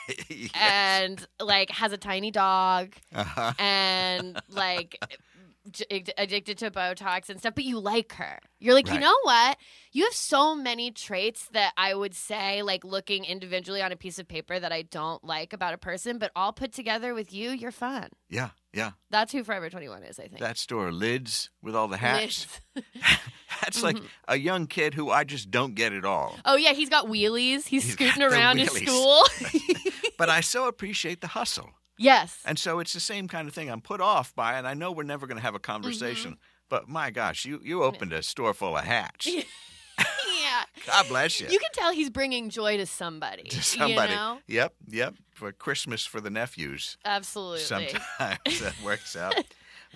[0.29, 0.51] Yes.
[0.55, 3.53] And, like, has a tiny dog uh-huh.
[3.59, 4.99] and, like,
[6.19, 8.39] addicted to Botox and stuff, but you like her.
[8.61, 9.57] You're like, you know what?
[9.93, 14.19] You have so many traits that I would say, like, looking individually on a piece
[14.19, 17.51] of paper that I don't like about a person, but all put together with you,
[17.51, 18.09] you're fun.
[18.29, 18.93] Yeah, yeah.
[19.11, 20.41] That's who Forever 21 is, I think.
[20.41, 22.47] That store, lids with all the hats.
[23.63, 24.07] That's like Mhm.
[24.29, 26.37] a young kid who I just don't get at all.
[26.45, 27.67] Oh yeah, he's got wheelies.
[27.67, 28.89] He's, He's scooting around his wheelies.
[28.89, 29.93] school.
[30.19, 31.71] But I so appreciate the hustle.
[31.99, 32.39] Yes.
[32.45, 33.71] And so it's the same kind of thing.
[33.71, 34.65] I'm put off by it.
[34.65, 36.33] I know we're never going to have a conversation.
[36.33, 36.41] Mm-hmm.
[36.69, 39.27] But my gosh, you, you opened a store full of hats.
[40.45, 40.65] yeah.
[40.87, 41.49] God bless you.
[41.49, 43.45] You can tell he's bringing joy to somebody.
[43.45, 44.13] to somebody.
[44.13, 44.39] You know?
[44.47, 45.15] Yep, yep.
[45.33, 46.97] For Christmas for the nephews.
[47.05, 47.61] Absolutely.
[47.61, 49.35] Sometimes that works out.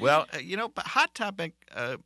[0.01, 1.97] Well, uh, you know, but Hot Topic, uh,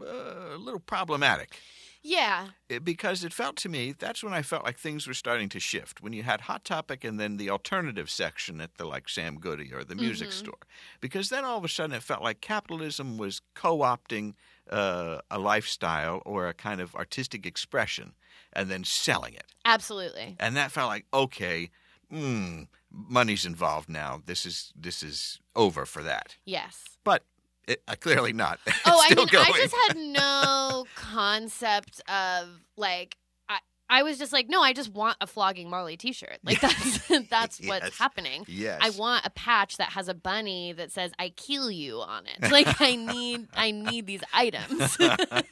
[0.00, 1.58] uh, a little problematic.
[2.02, 2.48] Yeah.
[2.68, 5.60] It- because it felt to me that's when I felt like things were starting to
[5.60, 6.00] shift.
[6.02, 9.72] When you had Hot Topic and then the alternative section at the like Sam Goody
[9.72, 10.32] or the music Mhm.
[10.32, 10.58] store,
[11.00, 14.34] because then all of a sudden it felt like capitalism was co-opting
[14.70, 18.14] uh, a lifestyle or a kind of artistic expression
[18.52, 20.36] and then selling it, Absolutely.
[20.38, 21.70] and that felt like okay,
[22.10, 24.22] mm, money's involved now.
[24.24, 26.84] This is this is over for that, Yes.
[27.04, 27.24] but.
[27.70, 28.58] It, uh, clearly not.
[28.84, 29.46] Oh, I mean, going.
[29.46, 33.16] I just had no concept of like
[33.48, 36.38] I I was just like, no, I just want a Flogging Molly T-shirt.
[36.42, 37.68] Like that's that's Yes.
[37.68, 38.44] what's happening.
[38.48, 38.80] Yes.
[38.82, 42.50] I want a patch that has a bunny that says "I kill you" on it.
[42.50, 45.46] Like I need I need these items right.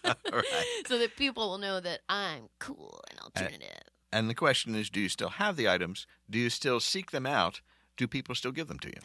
[0.86, 3.82] so that people will know that I'm cool and alternative.
[4.12, 6.06] And the question is, do you still have the items?
[6.28, 7.60] Do you still seek them out?
[7.96, 9.00] Do people still give them to you?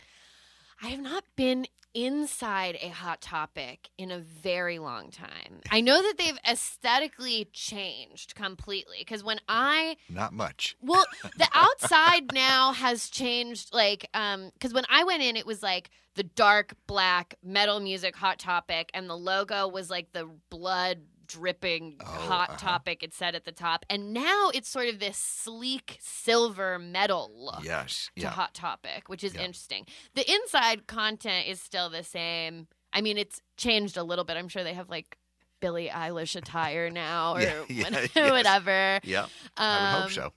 [0.81, 5.61] I have not been inside a hot topic in a very long time.
[5.71, 10.75] I know that they've aesthetically changed completely because when I Not much.
[10.81, 11.05] Well,
[11.37, 13.73] the outside now has changed.
[13.73, 18.15] Like, um, because when I went in, it was like the dark black metal music
[18.15, 21.01] hot topic, and the logo was like the blood
[21.33, 22.57] dripping Oh, hot uh-huh.
[22.59, 27.31] topic it said at the top and now it's sort of this sleek silver metal
[27.35, 28.09] look Yes.
[28.15, 28.29] to Yeah.
[28.29, 29.41] hot topic which is Yeah.
[29.41, 34.37] interesting the inside content is still the same i mean it's changed a little bit
[34.37, 35.17] i'm sure they have like
[35.61, 38.31] billie eilish attire now or Yeah, yeah, what- yes.
[38.31, 39.25] whatever Yeah.
[39.57, 40.33] I would hope Um, so.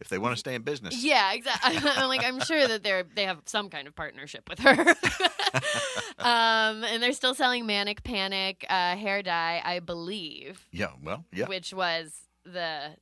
[0.00, 1.02] If they want to stay in business.
[1.04, 1.76] yeah, exactly.
[1.96, 4.70] I'm like, I'm sure that they're they have some kind of partnership with her.
[6.18, 10.90] um, and they're still selling Manic Panic uh, hair dye, I believe, Yeah.
[11.02, 11.46] Well, yeah.
[11.46, 12.12] which was
[12.44, 12.96] the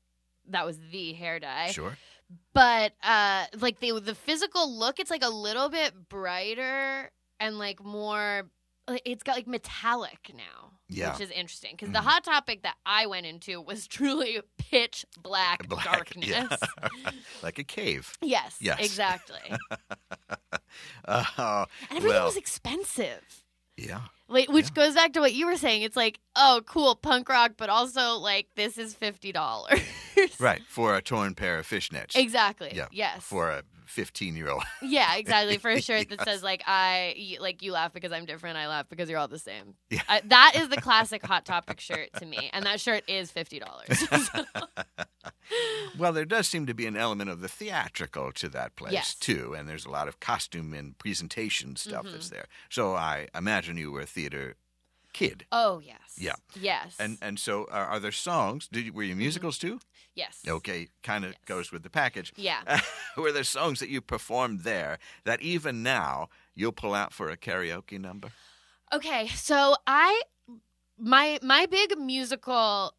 [0.51, 1.71] that was the hair dye.
[1.71, 1.97] Sure.
[2.53, 7.83] But uh, like the the physical look, it's like a little bit brighter and like
[7.85, 8.45] more.
[9.05, 11.13] It's got like metallic now, Yeah.
[11.13, 12.05] which is interesting because the Mhm.
[12.05, 15.85] hot topic that I went into was truly pitch black, Black.
[15.85, 16.27] darkness.
[16.29, 16.49] Yeah.
[17.43, 18.17] like a cave.
[18.23, 18.79] Yes, Yes.
[18.81, 19.41] exactly.
[21.07, 23.45] Uh, And everything Well- was expensive.
[23.77, 24.03] yeah.
[24.29, 24.73] Like, which Yeah.
[24.75, 25.81] goes back to what you were saying.
[25.83, 29.81] It's like, oh, cool, punk rock, but also like this is fifty dollars.
[30.39, 30.63] Right.
[30.69, 32.15] For a torn pair of fishnets.
[32.15, 32.73] Exactly.
[32.75, 32.89] Yeah.
[32.91, 33.23] Yes.
[33.25, 34.63] For a 15 year old.
[34.83, 35.59] yeah, exactly.
[35.59, 38.57] For a shirt that says like I like you laugh because I'm different.
[38.59, 39.75] I laugh because you're all the same.
[39.91, 40.03] Yeah.
[40.09, 43.59] I, that is the classic hot topic shirt to me, and that shirt is fifty
[43.59, 44.05] dollars.
[45.99, 49.15] Well, there does seem to be an element of the theatrical to that place Yes.
[49.15, 52.13] too, and there's a lot of costume and presentation stuff Mm-hmm.
[52.13, 52.45] that's there.
[52.69, 54.57] So I imagine you were a theater
[55.13, 55.99] kid, oh yes.
[56.17, 56.35] Yeah.
[56.61, 56.97] Yes.
[56.99, 58.69] and and so are, are there songs?
[58.69, 59.81] Did you, were you musicals too?
[60.15, 60.43] yes.
[60.49, 61.43] Okay, kind of Mm-hmm.
[61.49, 61.57] Yes.
[61.57, 62.33] goes with the package.
[62.37, 62.81] Yeah.
[63.17, 67.37] were there songs that you performed there that even now you'll pull out for a
[67.37, 68.29] karaoke number?
[68.93, 70.23] Okay, so I
[70.99, 72.95] my my big musical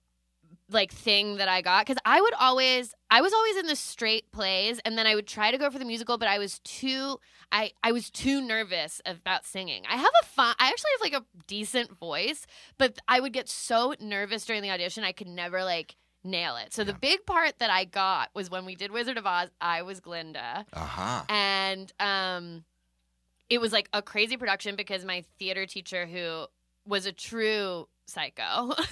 [0.72, 4.32] like thing that I got cuz I would always I was always in the straight
[4.32, 7.20] plays and then I would try to go for the musical but I was too
[7.52, 9.84] I I was too nervous about singing.
[9.90, 12.46] I have a fun I actually have like a decent voice,
[12.78, 16.74] but I would get so nervous during the audition I could never like nail it.
[16.74, 19.82] So the big part that I got was when we did Wizard of Oz, I
[19.84, 21.24] was Glinda Uh huh.
[21.30, 22.66] and um
[23.50, 26.46] it was like a crazy production because my theater teacher who
[26.86, 28.74] was a true psycho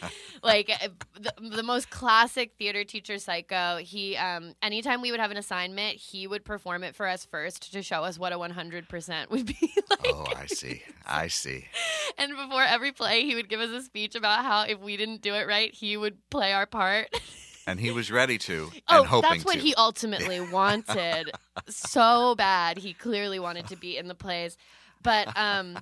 [0.42, 0.88] like uh,
[1.20, 5.96] the, the most classic theater teacher psycho he um anytime we would have an assignment
[5.96, 9.72] he would perform it for us first to show us what a 100% would be
[9.90, 10.82] like Oh, I see.
[11.06, 11.66] I see.
[12.18, 15.20] and before every play he would give us a speech about how if we didn't
[15.22, 17.08] do it right he would play our part
[17.66, 19.60] And he was ready to Oh, and hoping that's what to.
[19.60, 21.30] he ultimately wanted
[21.68, 22.78] so bad.
[22.78, 24.56] He clearly wanted to be in the plays,
[25.04, 25.78] but um,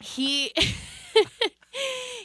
[0.00, 0.52] he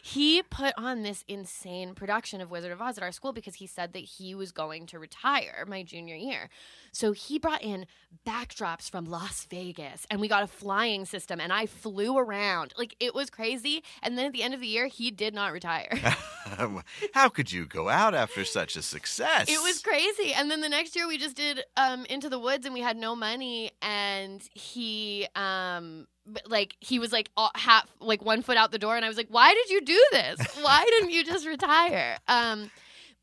[0.03, 3.67] he put on this insane production of Wizard of Oz at our school because he
[3.67, 6.49] said that he was going to retire my junior year.
[6.91, 7.85] So he brought in
[8.27, 12.95] backdrops from Las Vegas, and we got a flying system, and I flew around like
[12.99, 13.83] it was crazy.
[14.01, 15.89] And then at the end of the year, he did not retire.
[17.13, 19.49] How could you go out after such a success?
[19.49, 20.33] It was crazy.
[20.33, 22.97] And then the next year we just did um Into the Woods and we had
[22.97, 28.57] no money and he um b- like he was like all, half like one foot
[28.57, 30.39] out the door and I was like, "Why did you do this?
[30.61, 32.71] Why didn't you just retire?" Um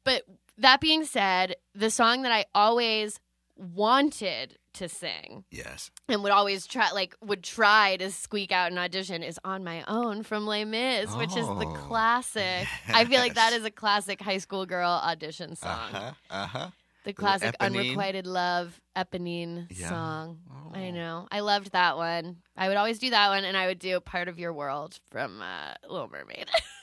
[0.04, 0.22] but
[0.56, 3.20] that being said, the song that I always
[3.56, 5.90] wanted to sing Yes.
[6.08, 9.82] and would always try like would try to squeak out an audition is on my
[9.88, 12.68] own from Les Mis, which is the Oh, classic.
[12.88, 15.90] I feel like that is a classic high school girl audition Uh song.
[15.92, 16.12] huh.
[16.30, 16.68] Uh huh.
[17.04, 17.66] The classic Eponine.
[17.66, 19.88] unrequited love Eponine Yeah.
[19.88, 20.40] song.
[20.74, 20.90] I Oh.
[20.90, 21.28] know.
[21.30, 22.42] I loved that one.
[22.56, 25.40] I would always do that one, and I would do Part of Your World from
[25.40, 26.50] uh, Little Mermaid.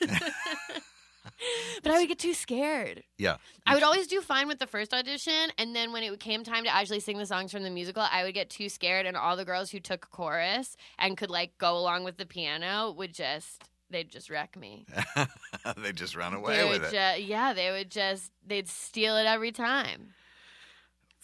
[1.82, 3.02] but I would get too scared.
[3.18, 3.36] Yeah.
[3.66, 6.64] I would always do fine with the first audition, and then when it came time
[6.64, 9.36] to actually sing the songs from the musical, I would get too scared, and all
[9.36, 13.62] the girls who took chorus and could like go along with the piano would just
[13.90, 14.86] they'd just wreck me.
[15.76, 17.16] they just run away they with it.
[17.18, 20.14] ju- yeah, they would just they'd steal it every time.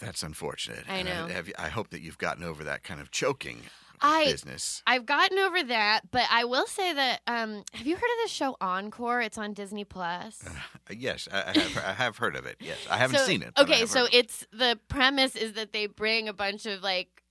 [0.01, 0.85] That's unfortunate.
[0.89, 1.29] I know.
[1.29, 3.63] you, I hope that you've gotten over that kind of choking.
[4.05, 4.83] I business.
[4.85, 8.29] I've gotten over that, but I will say that um, have you heard of the
[8.29, 9.21] show Encore?
[9.21, 10.41] It's on Disney Plus.
[10.45, 10.51] Uh,
[10.91, 12.57] yes, I, I, have, I have heard of it.
[12.59, 13.53] Yes, I haven't So- seen it.
[13.57, 14.15] Okay, so it.
[14.15, 17.22] it's the premise is that they bring a bunch of like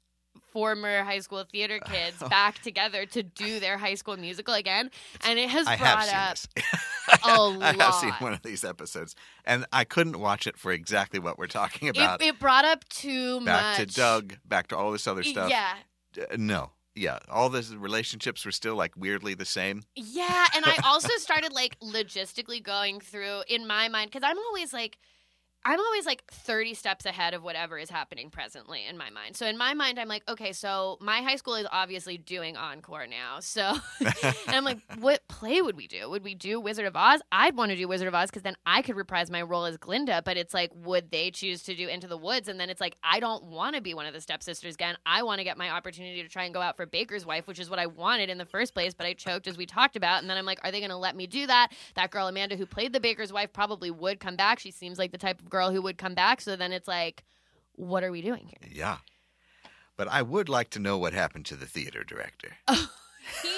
[0.52, 4.92] former high school theater kids back together to do their high school musical again,
[5.26, 6.80] and it has I brought have seen up
[7.26, 11.20] a I have seen one of these episodes, and I couldn't watch it for exactly
[11.20, 12.22] what we're talking about.
[12.22, 13.78] it, it brought up too back much.
[13.78, 15.50] Back to Doug, back to all this other stuff.
[15.50, 15.74] Yeah,
[16.18, 19.84] Uh, no, yeah, all the relationships were still like weirdly the same.
[19.96, 24.74] Yeah, and I also started like logistically going through in my mind because I'm always
[24.74, 24.98] like
[25.64, 29.38] I'm always like 30 steps ahead of whatever is happening presently in my mind.
[29.38, 33.06] So in my mind I'm like, okay, so my high school is obviously doing encore
[33.06, 33.40] now.
[33.42, 36.10] So and I'm like, what play would we do?
[36.10, 37.22] Would we do Wizard of Oz?
[37.32, 39.78] I'd want to do Wizard of Oz because then I could reprise my role as
[39.78, 42.48] Glinda, but it's like, would they choose to do Into the Woods?
[42.48, 44.98] And then it's like, I don't want to be one of the stepsisters again.
[45.06, 47.60] I want to get my opportunity to try and go out for Baker's Wife, which
[47.60, 50.22] is what I wanted in the first place, but I choked as we talked about.
[50.22, 51.72] And then I'm like, are they going to let me do that?
[51.94, 54.58] That girl, Amanda, who played the Baker's Wife, probably would come back.
[54.58, 56.42] She seems like the type of girl who would come back.
[56.42, 57.24] So then it's like,
[57.76, 58.70] what are we doing here?
[58.74, 58.98] Yeah,
[59.98, 62.58] but I would like to know what happened to the theater director.
[62.68, 63.50] he,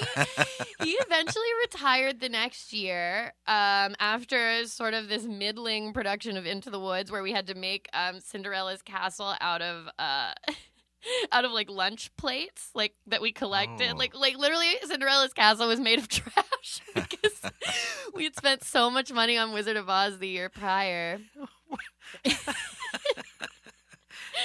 [0.84, 6.70] he eventually retired the next year um, after sort of this middling production of Into
[6.70, 9.88] the Woods, where we had to make um, Cinderella's castle out of.
[9.98, 10.34] Uh,
[11.34, 13.98] Out of like lunch plates, like that we collected, Oh.
[13.98, 17.42] like like literally, Cinderella's castle was made of trash because
[18.16, 21.20] we had spent so much money on Wizard of Oz the year prior.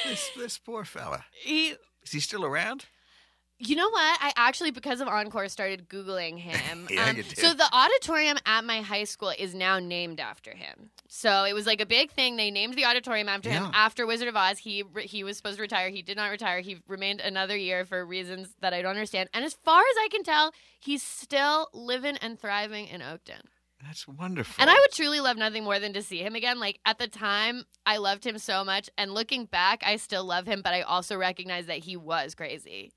[0.07, 1.25] this, this poor fella.
[1.33, 2.87] He Is he still around?
[3.61, 4.19] You know what?
[4.21, 6.83] I actually, because of Encore, started Googling him.
[6.83, 7.39] Um, Yeah, you did.
[7.39, 10.91] So the auditorium at my high school is now named after him.
[11.09, 12.37] So it was like a big thing.
[12.37, 14.59] They named the auditorium after him after Wizard of Oz.
[14.59, 15.89] He he was supposed to retire.
[15.89, 16.61] He did not retire.
[16.61, 19.29] He remained another year for reasons that I don't understand.
[19.35, 23.41] And as far as I can tell, he's still living and thriving in Oakton.
[23.85, 24.61] That's wonderful.
[24.61, 26.59] And I would truly love nothing more than to see him again.
[26.59, 30.47] Like at the time, I loved him so much, and looking back, I still love
[30.47, 30.63] him.
[30.63, 32.93] But I also recognize that he was crazy.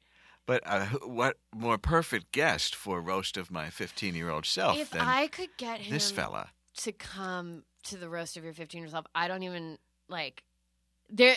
[0.46, 4.90] But uh, what more perfect guest for roast of my 15 year old self if
[4.90, 6.50] than I could get him this fella?
[6.78, 9.78] to come to the roast of your 15 yourself, I don't even
[10.10, 10.44] like
[11.12, 11.36] there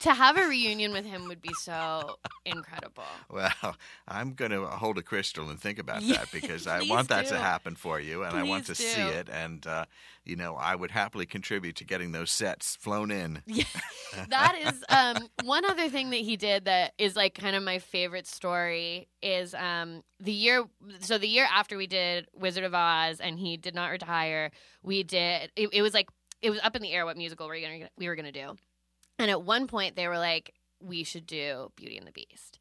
[0.00, 3.04] to have a reunion with him would be so incredible.
[3.30, 7.08] Well, I'm going to hold a crystal and think about that because I please want
[7.08, 9.28] that to happen for you, and I want to Please see it.
[9.28, 9.86] And uh,
[10.24, 13.42] you know, I would happily contribute to getting those sets flown in.
[14.14, 17.64] Yeah, that is um, one other thing that he did that is like kind of
[17.64, 20.64] my favorite story is um, the year.
[21.00, 24.52] So the year after we did Wizard of Oz and he did not retire,
[24.82, 25.50] we did.
[25.56, 26.08] It, it was like
[26.42, 28.56] it was up in the air what musical we were gonna we were gonna do,
[29.18, 32.58] and at one point they were like, we should do Beauty and the Beast.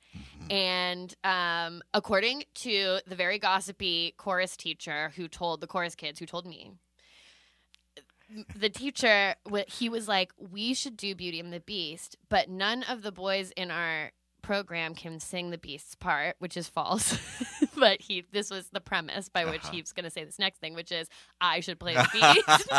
[0.49, 6.25] And um, according to the very gossipy chorus teacher who told the chorus kids, who
[6.25, 6.71] told me,
[8.55, 9.35] the teacher
[9.67, 13.51] he was like we should do beauty and the beast but none of the boys
[13.51, 14.11] in our
[14.43, 17.17] program can sing the beast's part which is false
[17.77, 19.71] but he this was the premise by which Uh-huh.
[19.71, 21.07] he was going to say this next thing which is
[21.41, 22.69] i should play the beast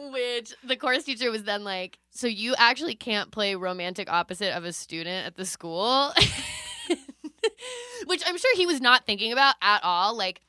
[0.12, 4.64] which the chorus teacher was then like so you actually can't play romantic opposite of
[4.64, 6.12] a student at the school
[8.06, 10.40] which i'm sure he was not thinking about at all like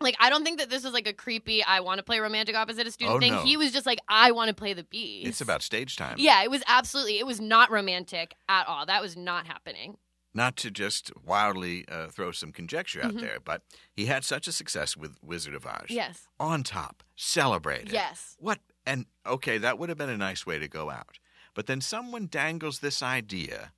[0.00, 2.56] like I don't think that this was like a creepy I want to play romantic
[2.56, 3.32] opposite a student Oh, thing.
[3.32, 3.42] no.
[3.42, 5.26] He was just like I want to play the beast.
[5.28, 6.16] it's about stage time.
[6.18, 8.86] Yeah, it was absolutely it was not romantic at all.
[8.86, 9.98] That was not happening.
[10.34, 13.20] Not to just wildly uh, throw some conjecture out Mhm.
[13.20, 15.86] there, but he had such a success with Wizard of Oz.
[15.88, 16.28] Yes.
[16.38, 17.90] On top, celebrated.
[17.92, 18.36] Yes.
[18.38, 18.60] What?
[18.86, 21.18] And okay, that would have been a nice way to go out.
[21.54, 23.72] But then someone dangles this idea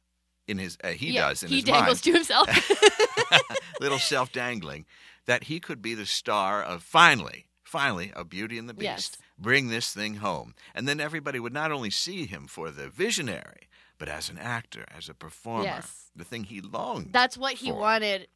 [0.47, 0.77] in his.
[0.85, 2.03] Uh, he Yeah, does in he his dangles mind.
[2.03, 2.49] to himself.
[3.81, 4.85] little self dangling,
[5.31, 9.17] that he could be the star of finally, finally, of Beauty and the Beast.
[9.17, 9.17] Yes.
[9.39, 10.55] Bring this thing home.
[10.75, 14.85] And then everybody would not only see him for the visionary, but as an actor,
[14.97, 16.11] as a performer, Yes.
[16.17, 17.13] the thing he longed.
[17.13, 17.77] That's what he For.
[17.79, 18.27] wanted.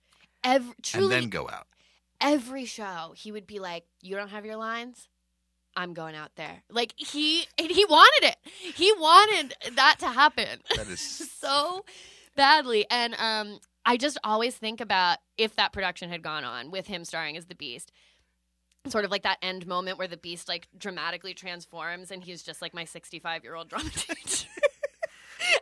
[0.44, 1.66] Every truly, and then go out.
[2.20, 5.08] every show he would be like, "You don't have your lines."
[5.76, 6.62] I'm going out there.
[6.70, 8.36] Like he and he wanted it.
[8.76, 10.60] He wanted that to happen.
[10.76, 11.00] That is
[11.40, 11.84] so
[12.36, 12.86] badly.
[12.90, 17.04] And um, I just always think about if that production had gone on with him
[17.04, 17.92] starring as the Beast.
[18.86, 22.60] Sort of like that end moment where the Beast like dramatically transforms and he's just
[22.60, 24.48] like my 65 year old drama teacher.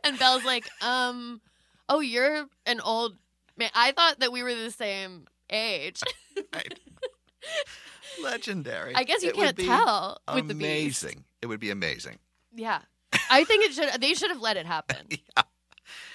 [0.05, 1.41] and Belle's like, um,
[1.89, 3.17] oh, you're an old
[3.57, 3.71] man.
[3.75, 6.01] I thought that we were the same age.
[6.53, 6.79] right.
[8.23, 8.95] legendary.
[8.95, 11.03] I guess you It can't tell with the Beast.
[11.05, 11.25] Amazing.
[11.41, 12.19] It would be amazing.
[12.55, 12.81] Yeah.
[13.31, 14.01] I think it should.
[14.01, 15.07] They should have let it happen.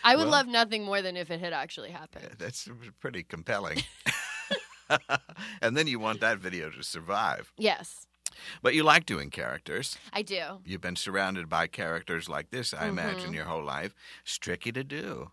[0.04, 2.36] I would Well- love nothing more than if it had actually happened.
[2.38, 2.68] That's
[3.00, 3.84] pretty compelling.
[5.62, 7.52] and then you want that video to survive.
[7.58, 8.08] Yes,
[8.62, 9.98] But you like doing characters.
[10.14, 10.62] I do.
[10.64, 13.36] You've been surrounded by characters like this, I imagine, Mhm.
[13.36, 13.96] your whole life.
[14.24, 15.32] It's tricky to do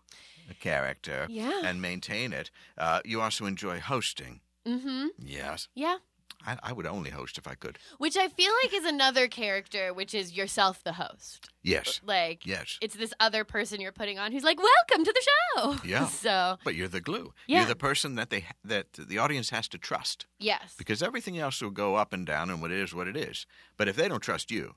[0.49, 1.61] a character Yeah.
[1.63, 2.49] and maintain it.
[2.77, 4.41] Uh, you also enjoy hosting.
[4.65, 5.07] Mm-hmm.
[5.19, 5.67] Yes.
[5.75, 5.97] Yeah.
[6.45, 7.79] I, I would only host if I could.
[7.97, 11.49] Which I feel like is another character, which is yourself, the host.
[11.63, 11.99] Yes.
[12.05, 12.77] Like, Yes.
[12.81, 16.07] it's this other person you're putting on who's like, "Welcome to the show." Yeah.
[16.25, 17.33] So But you're the glue.
[17.47, 17.59] Yeah.
[17.59, 21.61] You're the person that they that the audience has to trust yes, because everything else
[21.61, 23.45] will go up and down and what it is what it is.
[23.77, 24.75] But if they don't trust you,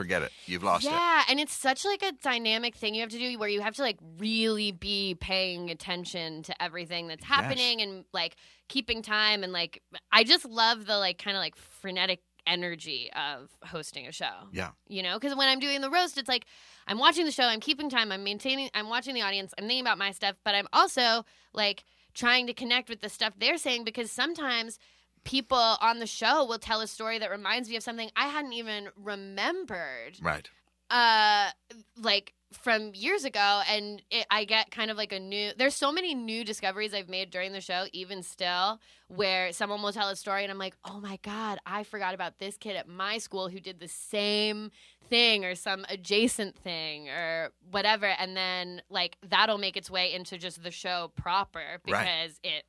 [0.00, 0.32] forget it.
[0.46, 0.90] You've lost it.
[0.90, 3.74] yeah, and it's such like a dynamic thing you have to do where you have
[3.76, 7.28] to like really be paying attention to everything that's Yes.
[7.28, 8.36] happening and like
[8.68, 13.50] keeping time and like I just love the like kind of like frenetic energy of
[13.62, 14.48] hosting a show.
[14.52, 14.70] Yeah.
[14.88, 16.46] You know, because when I'm doing the roast, it's like
[16.86, 19.82] I'm watching the show, I'm keeping time, I'm maintaining, I'm watching the audience, I'm thinking
[19.84, 21.84] about my stuff, but I'm also like
[22.14, 24.78] trying to connect with the stuff they're saying because sometimes
[25.24, 28.52] people on the show will tell a story that reminds me of something I hadn't
[28.52, 30.18] even remembered.
[30.22, 30.48] Right.
[30.90, 31.50] uh
[31.96, 35.92] like from years ago and it, i get kind of like a new there's so
[35.92, 40.16] many new discoveries i've made during the show even still where someone will tell a
[40.16, 43.48] story and i'm like oh my god i forgot about this kid at my school
[43.48, 44.72] who did the same
[45.10, 48.06] thing or some adjacent thing or whatever.
[48.06, 52.64] And then like that'll make its way into just the show proper because it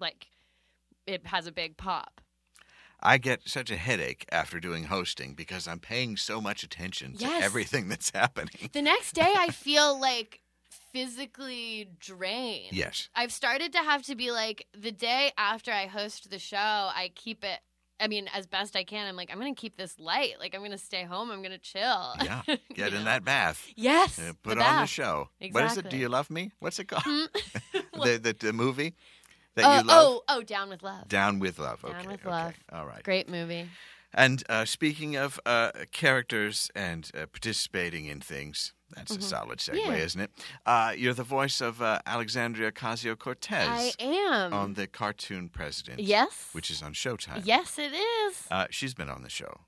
[0.00, 0.26] like
[1.06, 2.20] it has a big pop
[3.04, 7.24] I get such a headache after doing hosting because I'm paying so much attention to
[7.24, 7.42] Yes.
[7.42, 8.70] everything that's happening.
[8.72, 10.40] the next day i feel like
[10.92, 13.08] physically drained Yes.
[13.14, 17.10] I've started to have to be like the day after I host the show, I
[17.14, 17.58] keep it.
[18.00, 19.06] I mean, as best I can.
[19.06, 20.34] I'm like, I'm gonna keep this light.
[20.40, 21.30] Like, I'm gonna stay home.
[21.30, 22.14] I'm gonna chill.
[22.22, 22.42] Yeah.
[22.74, 23.66] Get in that bath.
[23.76, 24.18] Yes.
[24.18, 24.88] Uh, put on the bath.
[24.88, 25.28] show.
[25.50, 25.82] What is it?
[25.82, 25.98] Do Exactly.
[26.00, 26.50] you love me?
[26.58, 27.04] What's it called?
[27.06, 27.24] Hmm?
[28.02, 28.94] the, the the movie
[29.54, 29.86] that oh, you love.
[29.88, 31.08] oh, oh, down with love.
[31.08, 31.82] Down with love.
[31.82, 32.06] Down Okay.
[32.08, 32.28] with okay.
[32.30, 32.54] Love.
[32.72, 33.02] All right.
[33.02, 33.68] Great movie.
[34.14, 39.80] And uh, speaking of uh, characters and uh, participating in things, that's a solid segue,
[39.80, 39.90] Mm-hmm.
[39.92, 39.96] Yeah.
[40.04, 40.30] isn't it?
[40.66, 44.52] Uh, you're the voice of uh, Alexandria Ocasio Cortez I am.
[44.52, 45.98] on the cartoon President.
[46.00, 46.50] yes.
[46.52, 47.40] Which is on Showtime.
[47.44, 48.46] Yes, it is.
[48.50, 49.60] Uh, she's been on the show.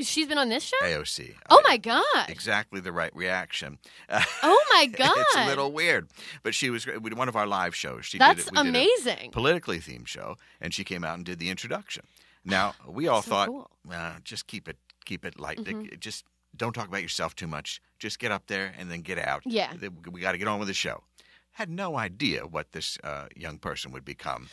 [0.00, 0.76] She's been on this show.
[0.82, 1.34] AOC.
[1.50, 2.28] Oh Uh, my god.
[2.28, 3.78] Exactly the right reaction.
[4.42, 5.16] Oh my god.
[5.18, 6.08] it's a little weird,
[6.44, 7.02] but she was great.
[7.02, 8.06] We did one of our live shows.
[8.06, 8.58] She That's did it.
[8.58, 9.30] We did a amazing.
[9.32, 12.04] politically themed show, and she came out and did the introduction.
[12.44, 13.70] Now we all So thought, cool.
[13.90, 15.58] uh, just keep it keep it light.
[15.58, 15.98] Mhm.
[15.98, 16.24] Just
[16.56, 17.80] don't talk about yourself too much.
[17.98, 19.42] Just get up there and then get out.
[19.44, 19.72] Yeah.
[20.10, 21.02] We got to get on with the show.
[21.52, 24.48] Had no idea what this uh, young person would become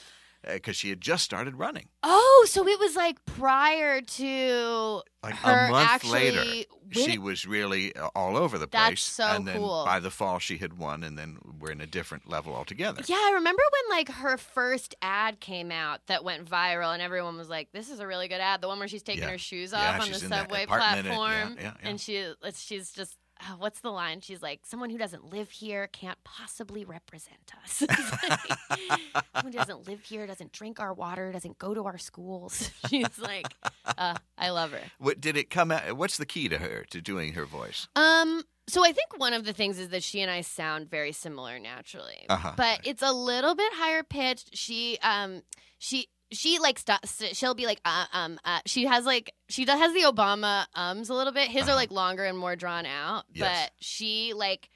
[0.47, 1.87] Uh, because she had just started running.
[2.03, 7.95] Oh, so it was like prior to Like her a month later, she was really
[7.95, 8.87] uh, all over the place.
[8.89, 9.83] That's so and then cool.
[9.85, 13.01] by the fall, she had won, and then we're in a different level altogether.
[13.07, 17.37] Yeah, I remember when like her first ad came out that went viral, and everyone
[17.37, 19.31] was like, "This is a really good ad." The one where she's taking Yeah.
[19.31, 21.89] her shoes Yeah, off on the she's in that subway uh, yeah, platform, yeah, yeah.
[21.89, 23.17] and she uh, she's just.
[23.43, 24.21] Oh, what's the line?
[24.21, 27.83] She's like, "Someone who doesn't live here can't possibly represent us.
[28.69, 33.17] Someone who doesn't live here, doesn't drink our water, doesn't go to our schools." She's
[33.19, 33.47] like,
[33.97, 35.97] uh, "I love her." What did it come out?
[35.97, 37.87] What's the key to her to doing her voice?
[37.95, 41.11] Um, so I think one of the things is that she and I sound very
[41.11, 42.53] similar naturally, Uh-huh.
[42.57, 44.55] but it's a little bit higher pitched.
[44.57, 45.41] She, um,
[45.77, 46.07] she.
[46.35, 49.79] She like st- st- she'll be like uh, um uh, she has like she does
[49.79, 51.71] has the Obama ums a little bit his Uh-huh.
[51.71, 53.69] are like longer and more drawn out Yes.
[53.69, 54.69] but she like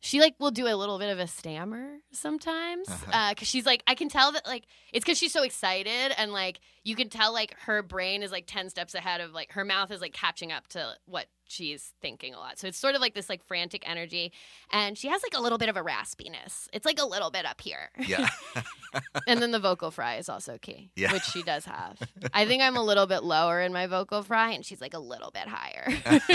[0.00, 3.10] she like will do a little bit of a stammer sometimes Uh-huh.
[3.12, 6.32] uh because she's like I can tell that like it's because she's so excited and
[6.32, 9.64] like you can tell like her brain is like 10 steps ahead of like her
[9.64, 13.00] mouth is like catching up to what she's thinking a lot so it's sort of
[13.02, 14.32] like this like frantic energy
[14.72, 17.44] and she has like a little bit of a raspiness it's like a little bit
[17.44, 18.28] up here Yeah.
[19.28, 21.12] and then the vocal fry is also key Yeah.
[21.12, 21.98] which she does have
[22.32, 24.98] i think i'm a little bit lower in my vocal fry and she's like a
[24.98, 25.92] little bit higher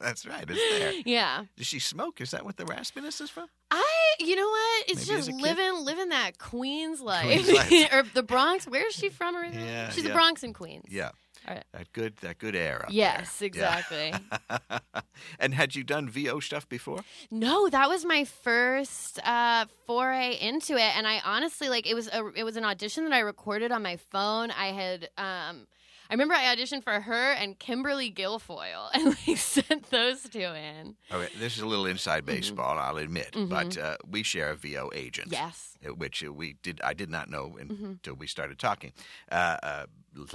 [0.00, 0.44] That's right.
[0.48, 0.92] It's there.
[1.04, 2.20] yeah Does she smoke?
[2.20, 3.46] Is that what the raspiness is from?
[3.70, 4.84] I, you know what?
[4.90, 7.92] It's Maybe just living living that Queens life, Queens life.
[7.92, 8.66] or the Bronx.
[8.66, 9.66] Where is she from originally?
[9.68, 10.08] Yeah, She's yeah.
[10.10, 10.84] the Bronx and Queens.
[10.88, 11.10] Yeah.
[11.48, 11.64] All right.
[11.72, 12.16] That good.
[12.18, 12.54] That good.
[12.54, 13.46] Up Yes, there.
[13.46, 14.14] exactly.
[14.50, 14.78] Yeah.
[15.40, 17.00] and had you done VO stuff before?
[17.30, 22.08] no, that was my first uh, foray into it, and I honestly like it was
[22.08, 24.50] a it was an audition that I recorded on my phone.
[24.50, 25.66] I had um.
[26.12, 30.94] I remember I auditioned for her and Kimberly Guilfoyle and like sent those two in.
[31.10, 34.90] Okay, this is a little inside baseball, I'll admit, but uh, we share a VO
[34.94, 35.28] agent.
[35.32, 35.78] Yes.
[35.82, 38.92] uh, Which uh, we did, I did not know until we started talking,
[39.30, 39.86] uh, uh,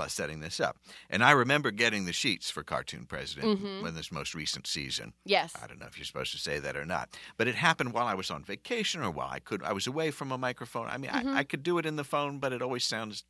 [0.08, 0.78] setting this up.
[1.12, 5.14] And I remember getting the sheets for Cartoon President when this most recent season.
[5.26, 5.54] Yes.
[5.62, 8.08] I don't know if you're supposed to say that or not, but it happened while
[8.08, 9.62] I was on vacation or while I could.
[9.62, 10.88] I was away from a microphone.
[10.88, 13.24] I mean, I, I could do it in the phone, but it always sounds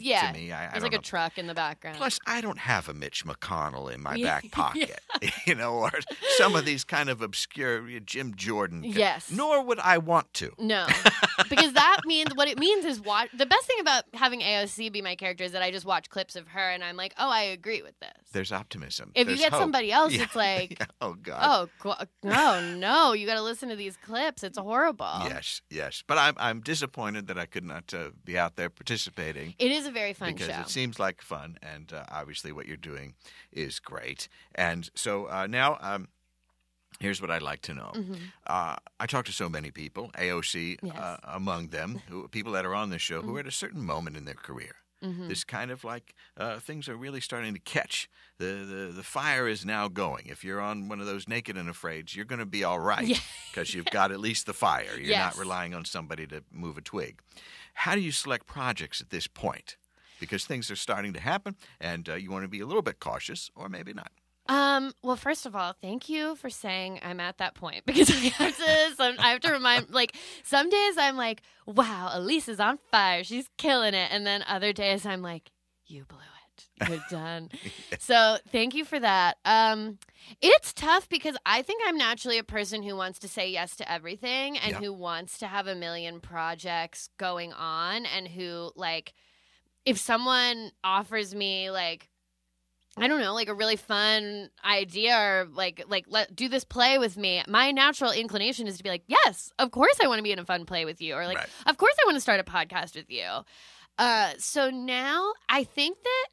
[0.00, 0.32] yeah.
[0.32, 0.52] to me.
[0.52, 0.98] I, I There's don't like know.
[0.98, 1.96] a truck in the background.
[1.96, 5.00] Plus, I don't have a Mitch McConnell in my back pocket,
[5.46, 5.90] you know, or
[6.36, 8.82] some of these kind of obscure Jim Jordan.
[8.84, 9.30] Yes.
[9.30, 10.52] Nor would I want to.
[10.58, 10.86] No,
[11.50, 13.28] because that means what it means is watch.
[13.36, 16.36] The best thing about having AOC be my character is that I just watch clips
[16.36, 18.10] of her and I'm like, oh, I agree with this.
[18.32, 19.12] There's optimism.
[19.14, 19.60] if you get hope.
[19.60, 20.22] somebody else, Yeah.
[20.24, 21.68] it's like, oh God.
[21.84, 24.42] oh, no, no, you got to listen to these clips.
[24.42, 25.20] It's horrible.
[25.24, 26.02] Yes, yes.
[26.06, 29.54] But I'm I'm disappointed that I could not uh, be out there participating.
[29.58, 30.60] It is a very fun because show.
[30.60, 33.14] it seems like fun, and uh, obviously what you're doing
[33.52, 34.28] is great.
[34.54, 36.08] And so uh, now, um,
[37.00, 37.92] here's what I'd like to know.
[38.46, 40.86] Uh, I talk to so many people, AOC Mm-hmm.
[40.86, 40.96] Yes.
[40.96, 43.82] uh, among them, who, people that are on this show who are at a certain
[43.84, 44.76] moment in their career.
[45.02, 45.28] Mm-hmm.
[45.28, 48.08] This kind of like uh, things are really starting to catch.
[48.38, 50.26] The, the the fire is now going.
[50.26, 53.06] If you're on one of those naked and afraid, you're going to be all right
[53.06, 53.18] Yeah.
[53.50, 54.84] because you've got at least the fire.
[54.96, 55.34] You're Yes.
[55.36, 57.20] not relying on somebody to move a twig.
[57.74, 59.76] How do you select projects at this point?
[60.20, 63.00] Because things are starting to happen, and uh, you want to be a little bit
[63.00, 64.12] cautious, or maybe not.
[64.48, 64.92] Um.
[65.02, 68.56] Well, first of all, thank you for saying I'm at that point because I have
[68.56, 68.94] to.
[68.96, 69.90] Some, I have to remind.
[69.90, 73.22] Like some days I'm like, "Wow, Alise is on fire.
[73.24, 75.50] She's killing it," and then other days I'm like,
[75.86, 76.88] "You blew it.
[76.88, 77.50] You're done."
[77.98, 79.36] So thank you for that.
[79.44, 79.98] Um,
[80.40, 83.90] it's tough because I think I'm naturally a person who wants to say yes to
[83.90, 84.78] everything and Yeah.
[84.80, 89.12] who wants to have a million projects going on and who like,
[89.86, 92.08] if someone offers me like
[92.96, 96.98] I don't know, like a really fun idea or like like let do this play
[96.98, 97.42] with me.
[97.48, 100.38] My natural inclination is to be like, "Yes, of course I want to be in
[100.38, 101.48] a fun play with you." Or like, Right.
[101.66, 103.26] "Of course I want to start a podcast with you."
[103.98, 106.26] Uh so now I think that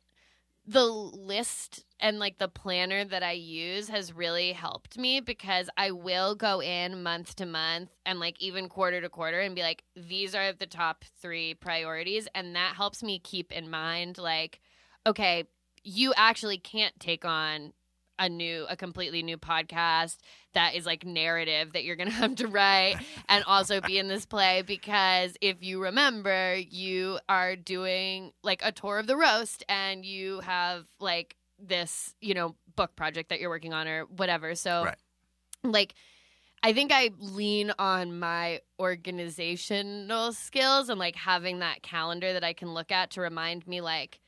[0.66, 5.92] the list and like the planner that I use has really helped me because I
[5.92, 9.84] will go in month to month and like even quarter to quarter and be like,
[9.96, 12.28] these are the top three priorities.
[12.36, 14.62] And that helps me keep in mind, like,
[15.08, 15.46] okay,
[15.90, 17.74] you actually can't take on
[18.22, 20.18] a new a completely new podcast
[20.54, 22.98] that is like narrative that you're gonna have to write
[23.30, 28.72] and also be in this play because if you remember you are doing like a
[28.74, 33.50] tour of the roast and you have like this you know book project that you're
[33.50, 34.98] working on or whatever so Right.
[35.64, 35.96] like
[36.62, 42.54] I think I lean on my organizational skills and like having that calendar that I
[42.54, 44.20] can look at to remind me like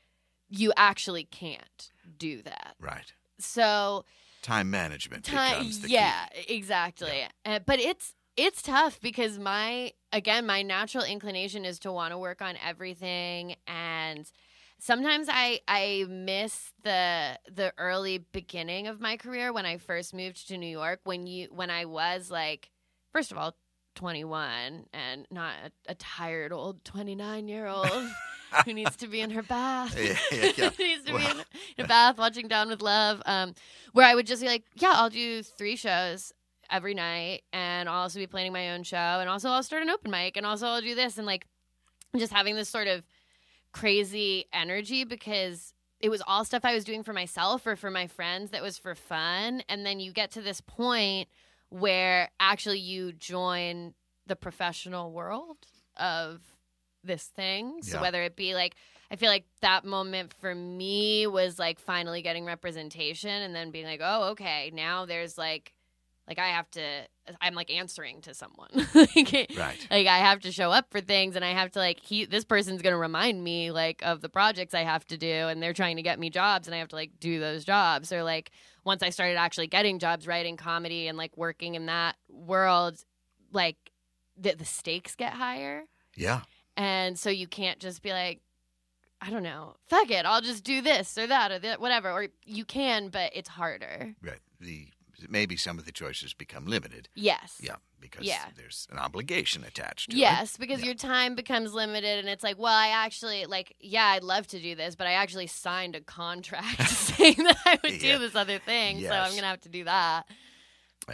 [0.52, 2.76] you actually can't do that.
[2.80, 3.12] Right.
[3.38, 4.04] So
[4.42, 6.54] Time management time, becomes the yeah, key.
[6.54, 7.24] exactly.
[7.44, 12.18] Uh, but it's it's tough because my again my natural inclination is to want to
[12.18, 14.30] work on everything and
[14.78, 20.48] sometimes I I miss the the early beginning of my career when I first moved
[20.48, 22.70] to New York when you when I was like
[23.12, 23.54] first of all
[23.94, 27.86] 21 and not a, a tired old 29 year old
[28.64, 30.70] who needs to be in her bath Yeah, yeah, yeah.
[30.78, 31.44] needs to be Well- in,
[31.78, 33.54] in a bath watching Down with Love um
[33.92, 36.32] where I would just be like yeah I'll do three shows
[36.70, 39.90] every night and I'll also be planning my own show and also I'll start an
[39.90, 41.46] open mic and also I'll do this and like
[42.16, 43.04] just having this sort of
[43.72, 48.06] crazy energy because it was all stuff I was doing for myself or for my
[48.06, 49.62] friends that was for fun.
[49.68, 51.28] And then you get to this point
[51.72, 53.94] where actually you join
[54.26, 55.56] the professional world
[55.96, 56.40] of
[57.02, 57.82] this thing.
[57.82, 58.02] So Yeah.
[58.02, 58.74] whether it be like,
[59.10, 63.86] I feel like that moment for me was like finally getting representation and then being
[63.86, 65.72] like, oh, okay, now there's like,
[66.28, 66.82] like I have to,
[67.40, 68.68] I'm like answering to someone.
[68.94, 69.86] like, Right.
[69.90, 72.44] like I have to show up for things and I have to like he this
[72.44, 75.72] person's going to remind me like of the projects I have to do and they're
[75.72, 78.50] trying to get me jobs and I have to like do those jobs or like
[78.84, 83.04] once I started actually getting jobs writing comedy and like working in that world
[83.52, 83.76] like
[84.36, 85.84] the, the stakes get higher
[86.16, 86.42] Yeah.
[86.76, 88.40] and so you can't just be like
[89.20, 92.26] I don't know fuck it I'll just do this or that or that whatever or
[92.44, 94.40] you can but it's harder Right.
[94.60, 94.88] The
[95.28, 97.08] maybe some of the choices become limited.
[97.14, 98.46] yes Yeah, because Yeah.
[98.56, 100.20] there's an obligation attached to it.
[100.20, 100.86] Yes, because Yeah.
[100.86, 104.60] your time becomes limited, and it's like, well, I actually like, yeah, I'd love to
[104.60, 108.58] do this, but I actually signed a contract saying that I would do this other
[108.58, 110.26] thing, so I'm gonna have to do that.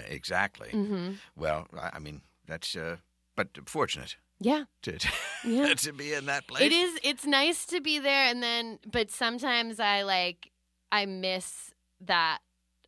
[0.08, 0.68] Exactly.
[0.70, 1.12] Mm-hmm.
[1.36, 2.96] Well, I I mean, that's uh,
[3.36, 4.64] but fortunate Yeah.
[4.82, 4.98] to
[5.44, 5.74] Yeah.
[5.86, 6.62] to be in that place.
[6.62, 10.50] It is it's nice to be there and then but sometimes I like
[10.92, 12.38] I miss that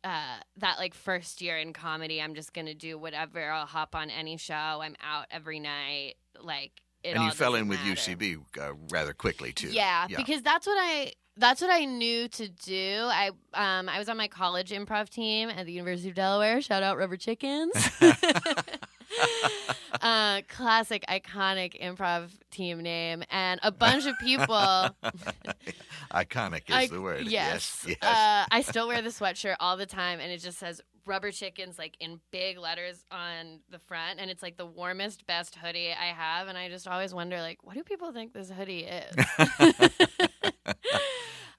[0.03, 3.51] uh that like first year in comedy I'm just to do whatever.
[3.51, 4.53] I'll hop on any show.
[4.53, 6.71] I'm out every night like
[7.03, 8.15] it and you fell in with matter.
[8.15, 9.69] UCB uh, rather quickly too.
[9.69, 13.07] Yeah, because that's what I that's what I knew to do.
[13.09, 16.61] I um I was on my college improv team at the University of Delaware.
[16.61, 17.73] Shout out Rubber Chickens.
[20.01, 24.55] uh, classic, iconic improv team name, and a bunch of people.
[26.11, 27.21] iconic is I- the word.
[27.25, 27.97] Yes, yes.
[28.01, 28.03] yes.
[28.03, 31.77] Uh, I still wear the sweatshirt all the time, and it just says "Rubber Chickens"
[31.77, 36.07] like in big letters on the front, and it's like the warmest, best hoodie I
[36.13, 39.15] have, and I just always wonder, like, what do people think this hoodie is?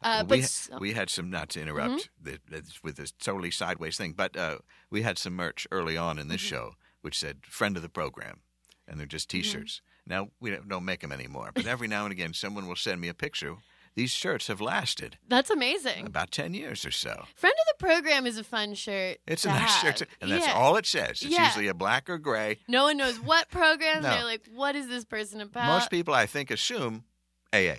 [0.03, 3.51] uh, but we, so- we had some not to interrupt the, that's with this totally
[3.51, 4.59] sideways thing, but uh,
[4.91, 6.49] we had some merch early on in this Mm-hmm.
[6.57, 6.71] show
[7.03, 8.41] which said "friend of the program,"
[8.89, 9.43] and they're just mm-hmm.
[9.43, 9.83] T-shirts.
[10.07, 13.01] Now we don't, don't make them anymore, but every now and again, someone will send
[13.01, 13.55] me a picture.
[13.95, 16.07] These shirts have lasted that's amazing.
[16.07, 17.25] about ten years or so.
[17.37, 19.19] Friend of the program is a fun shirt.
[19.27, 19.99] It's a nice have.
[19.99, 20.55] shirt, and that's Yeah.
[20.55, 21.21] all it says.
[21.23, 21.45] It's Yeah.
[21.47, 22.61] usually a black or gray.
[22.67, 24.03] No one knows what program.
[24.03, 24.09] No.
[24.11, 25.67] They're like, what is this person about?
[25.67, 27.05] Most people, I think, assume
[27.53, 27.77] AA.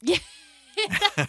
[0.04, 0.18] Yeah.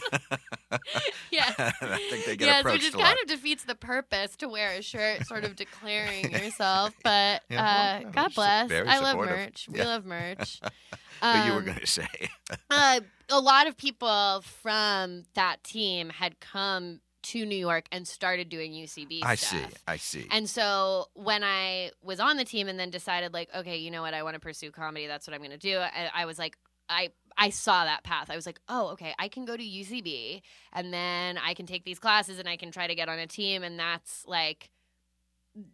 [1.32, 3.06] I think they get yes, approached which a lot.
[3.08, 6.94] kind of defeats the purpose to wear a shirt, sort of declaring yourself.
[7.04, 8.72] But Yeah, uh, well, God bless.
[8.72, 9.68] I love merch.
[9.72, 10.60] We love merch.
[11.22, 12.08] But you were Um, going to say,
[12.70, 13.00] uh,
[13.30, 18.74] a lot of people from that team had come to New York and started doing
[18.74, 19.72] UCB I stuff.
[19.72, 20.28] see, I see.
[20.30, 24.02] And so when I was on the team and then decided like, okay, you know
[24.02, 25.08] what, I want to pursue comedy.
[25.08, 25.78] That's what I'm going to do.
[25.78, 26.58] I, I was like,
[26.90, 28.30] I I saw that path.
[28.30, 31.84] I was like, oh, okay, I can go to UCB and then I can take
[31.84, 34.70] these classes and I can try to get on a team and that's like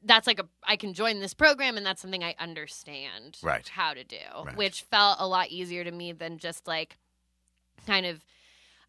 [0.04, 3.68] that's like a I can join this program and that's something I understand Right.
[3.68, 4.56] how to do, Right.
[4.58, 6.98] which felt a lot easier to me than just like
[7.86, 8.24] kind of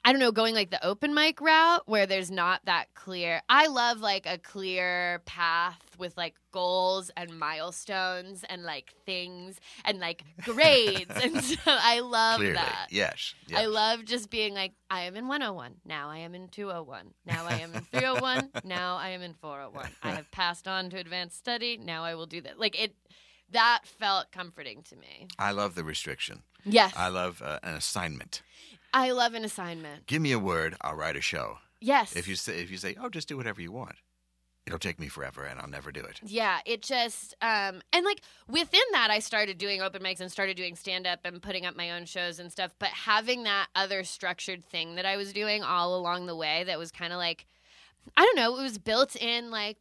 [0.05, 3.43] I don't know, going like the open mic route where there's not that clear.
[3.49, 9.99] I love like a clear path with like goals and milestones and like things and
[9.99, 11.11] like grades.
[11.23, 12.89] and so I love Clearly, that.
[12.91, 13.61] yes, yes.
[13.61, 15.75] I love just being like, I am in 101.
[15.85, 17.13] Now I am in 201.
[17.27, 18.51] Now I am in 301.
[18.65, 19.89] now I am in 401.
[20.03, 21.77] I have passed on to advanced study.
[21.77, 22.59] Now I will do that.
[22.59, 22.95] Like it,
[23.51, 25.29] that felt comforting to me.
[25.39, 26.43] I love the restriction.
[26.65, 26.93] Yes.
[26.97, 28.43] I love uh, an assignment.
[28.93, 30.07] I love an assignment.
[30.07, 31.59] Give me a word, I'll write a show.
[31.81, 32.15] Yes.
[32.17, 33.97] If you say, if you say, oh, just do whatever you want,
[34.67, 36.21] it'll take me forever, and I'll never do it.
[36.23, 40.57] Yeah, it just um and like within that I started doing open mics and started
[40.57, 44.05] doing stand up and putting up my own shows and stuff, but having that other
[44.05, 47.47] structured thing that I was doing all along the way that was kind of like
[48.17, 49.79] I don't know, it was built in like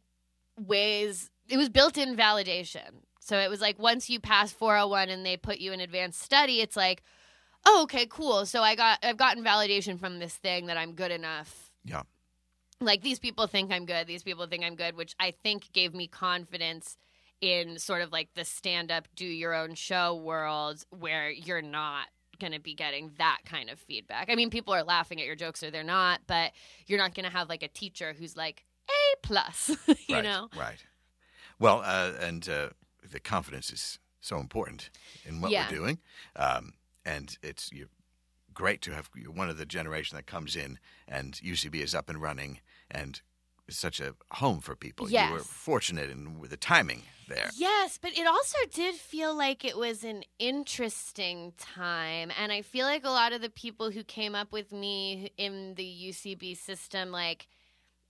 [0.58, 3.02] ways it was built in validation.
[3.18, 6.60] So it was like once you pass 401 and they put you in advanced study,
[6.60, 7.02] it's like,
[7.66, 8.46] "Oh, okay, cool.
[8.46, 12.02] So I got I've gotten validation from this thing that I'm good enough Yeah.
[12.80, 15.94] like these people think I'm good, these people think I'm good, which I think gave
[15.94, 16.96] me confidence
[17.40, 22.06] in sort of like the stand up, do your own show world where you're not
[22.38, 24.28] going to be getting that kind of feedback.
[24.30, 26.52] I mean, people are laughing at your jokes or they're not, but
[26.86, 29.70] you're not going to have like a teacher who's like A plus,
[30.06, 30.48] you right, know?
[30.56, 30.84] Right.
[31.58, 32.70] Well, uh, and uh,
[33.10, 34.90] the confidence is so important
[35.24, 35.66] in what Yeah.
[35.70, 35.98] we're doing,
[36.36, 36.72] um,
[37.10, 37.88] and it's you
[38.52, 42.08] great to have you're one of the generation that comes in, and UCB is up
[42.08, 43.20] and running, and
[43.66, 45.10] it's such a home for people.
[45.10, 47.50] You were fortunate in with the timing there.
[47.56, 52.32] Yes, but it also did feel like it was an interesting time.
[52.38, 55.74] And I feel like a lot of the people who came up with me in
[55.76, 57.46] the UCB system, like,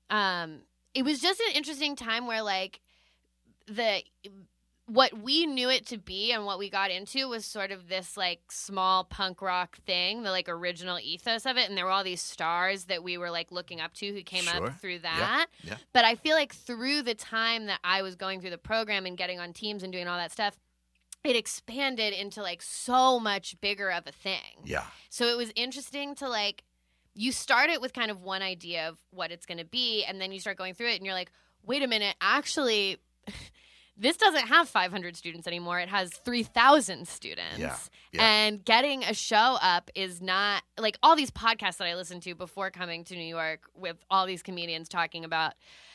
[0.09, 0.63] um,
[0.95, 2.81] it was just an interesting time where, like,
[3.67, 4.03] the
[4.93, 8.17] what we knew it to be and what we got into was sort of this
[8.17, 11.69] like small punk rock thing, the like original ethos of it.
[11.69, 14.45] And there were all these stars that we were like looking up to who came
[14.45, 14.67] Sure.
[14.67, 15.47] up through that.
[15.63, 15.77] yeah.
[15.93, 19.17] But I feel like through the time that I was going through the program and
[19.17, 20.59] getting on teams and doing all that stuff,
[21.23, 24.65] it expanded into like so much bigger of a thing.
[24.65, 24.87] Yeah.
[25.09, 26.65] So it was interesting to like
[27.15, 30.21] you start it with kind of one idea of what it's going to be and
[30.21, 31.31] then you start going through it and you're like,
[31.63, 32.97] "Wait a minute, actually
[34.01, 35.79] this doesn't have 500 students anymore.
[35.79, 37.77] It has 3,000 students." Yeah,
[38.13, 38.23] yeah.
[38.23, 42.35] And getting a show up is not like all these podcasts that I listened to
[42.35, 45.53] before coming to New York with all these comedians talking about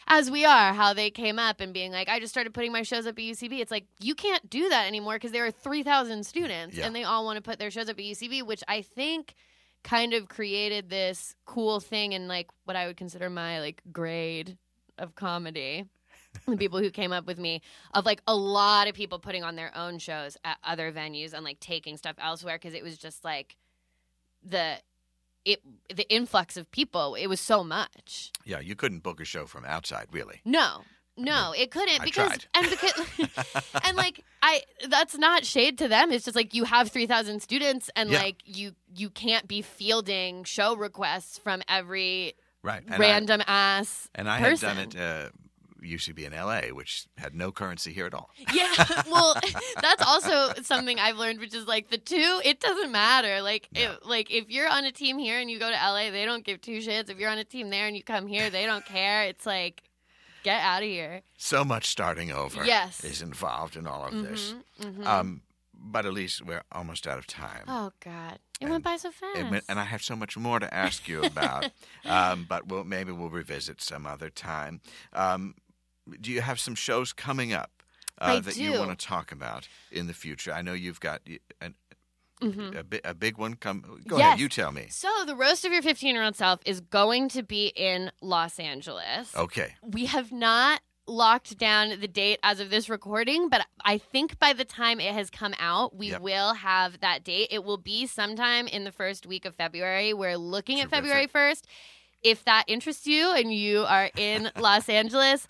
[0.08, 2.84] as we are, how they came up and being like, I just started putting my
[2.84, 3.60] shows up at UCB.
[3.60, 6.86] It's like, you can't do that anymore because there are 3,000 students Yeah.
[6.86, 9.34] and they all want to put their shows up at UCB, which I think
[9.84, 14.58] kind of created this cool thing in like what I would consider my like grade
[15.00, 15.86] of comedy.
[16.48, 17.62] the people who came up with me
[17.94, 21.44] of like a lot of people putting on their own shows at other venues and
[21.44, 23.56] like taking stuff elsewhere because it was just like
[24.44, 24.76] the
[25.44, 25.62] it
[25.94, 29.66] the influx of people it was so much Yeah, you couldn't book a show from
[29.66, 30.42] outside, really.
[30.46, 30.82] no
[31.18, 32.46] no it couldn't I because tried.
[32.56, 36.90] and because and like i that's not shade to them it's just like you have
[36.92, 38.20] 3000 students and Yeah.
[38.20, 42.34] like you you can't be fielding show requests from every
[42.64, 42.84] Right.
[42.84, 44.76] And I, random ass and I person.
[44.76, 45.30] had done it uh,
[45.86, 48.30] UCB in LA, which had no currency here at all.
[48.54, 48.74] Yeah,
[49.10, 49.36] well,
[49.82, 52.42] that's also something I've learned, which is like the two.
[52.44, 53.42] It doesn't matter.
[53.42, 56.26] Like, if, like if you're on a team here and you go to LA, they
[56.26, 57.10] don't give two shits.
[57.10, 59.24] If you're on a team there and you come here, they don't care.
[59.24, 59.84] It's like,
[60.44, 61.22] get out of here.
[61.38, 63.04] So much starting over Yes.
[63.04, 64.54] is involved in all of this.
[64.82, 65.06] Mhm, mhm.
[65.06, 65.42] Um,
[65.74, 67.64] but at least we're almost out of time.
[67.68, 69.38] oh God, it and- went by so fast.
[69.38, 71.72] And, and I have so much more to ask you about,
[72.06, 74.82] um, but we'll, maybe we'll revisit some other time.
[75.14, 75.56] Um,
[76.22, 77.72] do you have some shows coming up
[78.20, 80.54] uh, that you want to talk about in the future?
[80.54, 81.22] I know you've got
[81.62, 81.76] an,
[82.42, 82.78] Mhm.
[82.78, 83.56] a, bi- a big one.
[83.56, 84.28] Come, go Yes.
[84.28, 84.40] ahead.
[84.40, 84.88] You tell me.
[84.90, 88.60] So the roast of your 15 year old self is going to be in Los
[88.60, 89.34] Angeles.
[89.36, 89.76] Okay.
[89.82, 94.54] We have not locked down the date as of this recording, but I think by
[94.54, 96.22] the time it has come out, we Yep.
[96.22, 97.50] will have that date.
[97.52, 100.14] It will be sometime in the first week of February.
[100.14, 101.66] We're looking at February 1st.
[102.24, 105.48] If that interests you and you are in Los Angeles,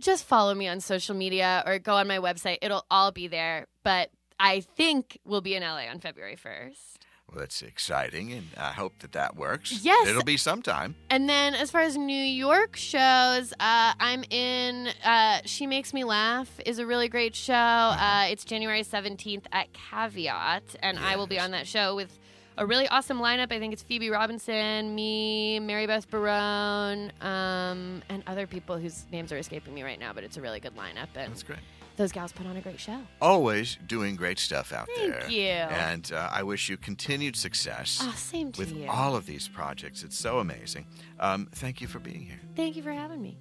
[0.00, 2.58] just follow me on social media or go on my website.
[2.62, 3.66] It'll all be there.
[3.82, 6.98] But I think we'll be in LA on February 1st.
[7.30, 9.84] Well, that's exciting, and I hope that that works.
[9.84, 10.08] Yes.
[10.08, 10.94] It'll be sometime.
[11.10, 16.04] And then as far as New York shows, uh, I'm in uh, She Makes Me
[16.04, 17.52] Laugh is a really great show.
[17.52, 22.18] Uh, it's January 17th at Caveat, and I will be on that show with
[22.58, 23.52] a really awesome lineup.
[23.52, 29.32] I think it's Phoebe Robinson, me, Mary Beth Barone, um, and other people whose names
[29.32, 31.08] are escaping me right now, but it's a really good lineup.
[31.14, 31.60] And That's great.
[31.96, 32.98] those gals put on a great show.
[33.20, 35.20] Always doing great stuff out Thank there.
[35.22, 35.42] Thank you.
[35.46, 38.00] And uh, I wish you continued success.
[38.02, 38.88] Oh, same to with you.
[38.88, 40.02] all of these projects.
[40.02, 40.86] It's so amazing.
[41.20, 42.40] Um, thank you for being here.
[42.56, 43.38] Thank you for having me.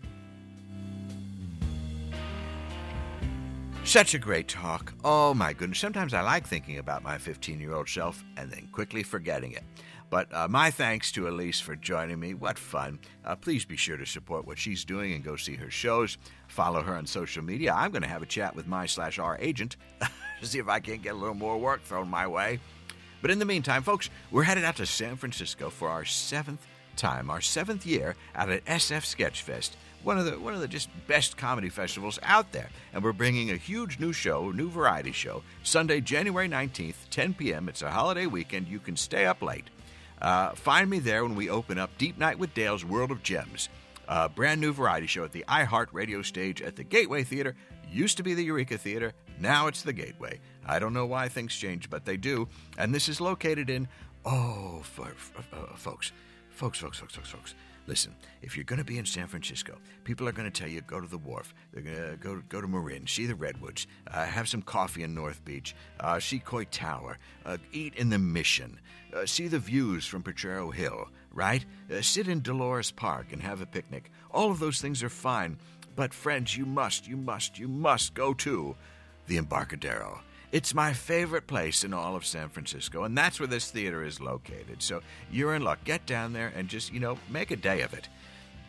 [3.87, 4.91] Such a great talk.
[5.05, 5.79] Oh my goodness.
[5.79, 9.63] Sometimes I like thinking about my 15 year old self and then quickly forgetting it.
[10.09, 12.33] But uh, my thanks to Alise for joining me.
[12.33, 12.99] What fun.
[13.23, 16.17] Uh, please be sure to support what she's doing and go see her shows.
[16.49, 17.73] Follow her on social media.
[17.73, 19.77] I'm going to have a chat with my slash our agent
[20.41, 22.59] to see if I can't get a little more work thrown my way.
[23.21, 26.67] But in the meantime, folks, we're headed out to San Francisco for our seventh
[26.97, 29.71] time, our seventh year at SF Sketchfest,
[30.07, 32.69] one of the one of the just best comedy festivals out there.
[32.93, 37.67] And we're bringing a huge new show, new variety show, Sunday, January 19th, 10 p.m.
[37.67, 38.69] It's a holiday weekend.
[38.69, 39.65] You can stay up late.
[40.21, 43.67] Uh, find me there when we open up Deep Night with Dale's World of Gems,
[44.07, 47.53] a brand new variety show at the iHeart Radio stage at the Gateway Theater.
[47.91, 50.39] Used to be the Eureka Theater, now it's the Gateway.
[50.65, 52.47] I don't know why things change, but they do.
[52.77, 53.89] And this is located in,
[54.25, 56.13] oh, for, for, uh, folks,
[56.49, 57.55] folks, folks, folks, folks, folks.
[57.87, 60.81] Listen, if you're going to be in San Francisco, people are going to tell you
[60.81, 61.53] go to the wharf.
[61.71, 65.15] They're going to go go to Marin, see the redwoods, uh, have some coffee in
[65.15, 68.79] North Beach, uh, see Coit Tower, uh, eat in the Mission,
[69.15, 71.07] uh, see the views from Potrero Hill.
[71.31, 71.65] Right?
[71.91, 74.11] Uh, sit in Dolores Park and have a picnic.
[74.31, 75.57] All of those things are fine,
[75.95, 78.75] but friends, you must, you must, you must go to
[79.27, 80.21] the Embarcadero.
[80.51, 84.21] It's my favorite place in all of San Francisco, and that's where this theater is
[84.21, 84.81] located.
[84.81, 85.83] So you're in luck.
[85.83, 88.07] Get down there and just, you know, make a day of it.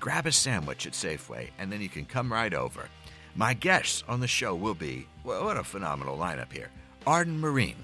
[0.01, 2.89] Grab a sandwich at Safeway, and then you can come right over.
[3.37, 6.71] My guests on the show will be, well, what a phenomenal lineup here
[7.07, 7.77] Arden Myrin,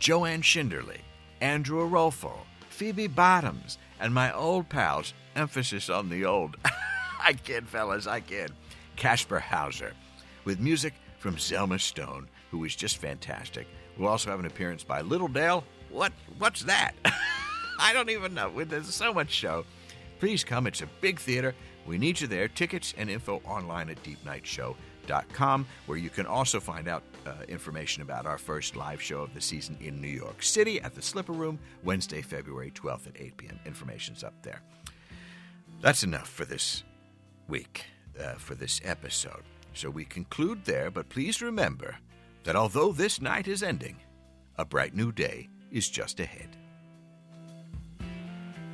[0.00, 0.98] Joanne Schinderly,
[1.40, 2.32] Andrew Orolfo,
[2.70, 6.56] Phoebe Bottoms, and my old pals, emphasis on the old.
[7.20, 8.50] I kid, fellas, I kid.
[8.96, 9.94] Kasper Hauser,
[10.44, 13.66] with music from Zelma Stone, who is just fantastic.
[13.96, 15.64] We'll also have an appearance by Little Dale.
[15.90, 16.12] What?
[16.38, 16.92] What's that?
[17.80, 18.50] I don't even know.
[18.64, 19.64] There's so much show.
[20.18, 20.66] Please come.
[20.66, 21.54] It's a big theater.
[21.86, 22.48] We need you there.
[22.48, 28.26] Tickets and info online at deepnightshow.com, where you can also find out uh, information about
[28.26, 31.58] our first live show of the season in New York City at the Slipper Room,
[31.84, 33.60] Wednesday, February 12th at 8 p.m.
[33.64, 34.60] Information's up there.
[35.80, 36.82] That's enough for this
[37.48, 37.84] week,
[38.20, 39.44] uh, for this episode.
[39.72, 41.96] So we conclude there, but please remember
[42.48, 43.94] that although this night is ending,
[44.56, 46.56] a bright new day is just ahead.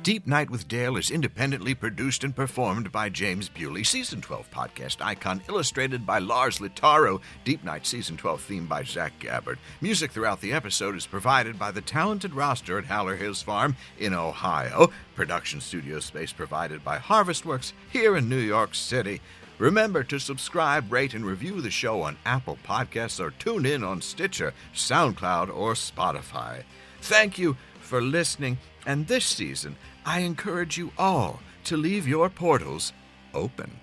[0.01, 5.03] Deep Night with Dale is independently produced and performed by James Bewley, Season 12 podcast
[5.03, 9.59] icon, illustrated by Lars Litaro, Deep Night Season 12 theme by Zach Gabbard.
[9.81, 14.13] Music throughout the episode is provided by the talented roster at Howler Hills Farm in
[14.13, 14.89] Ohio.
[15.15, 19.19] Production studio space provided by Harvestworks here in New York City.
[19.57, 24.01] Remember to subscribe, rate, and review the show on Apple Podcasts or tune in on
[24.01, 26.63] Stitcher, SoundCloud, or Spotify.
[27.01, 32.91] Thank you for listening, and this season I encourage you all to leave your portals
[33.33, 33.79] open.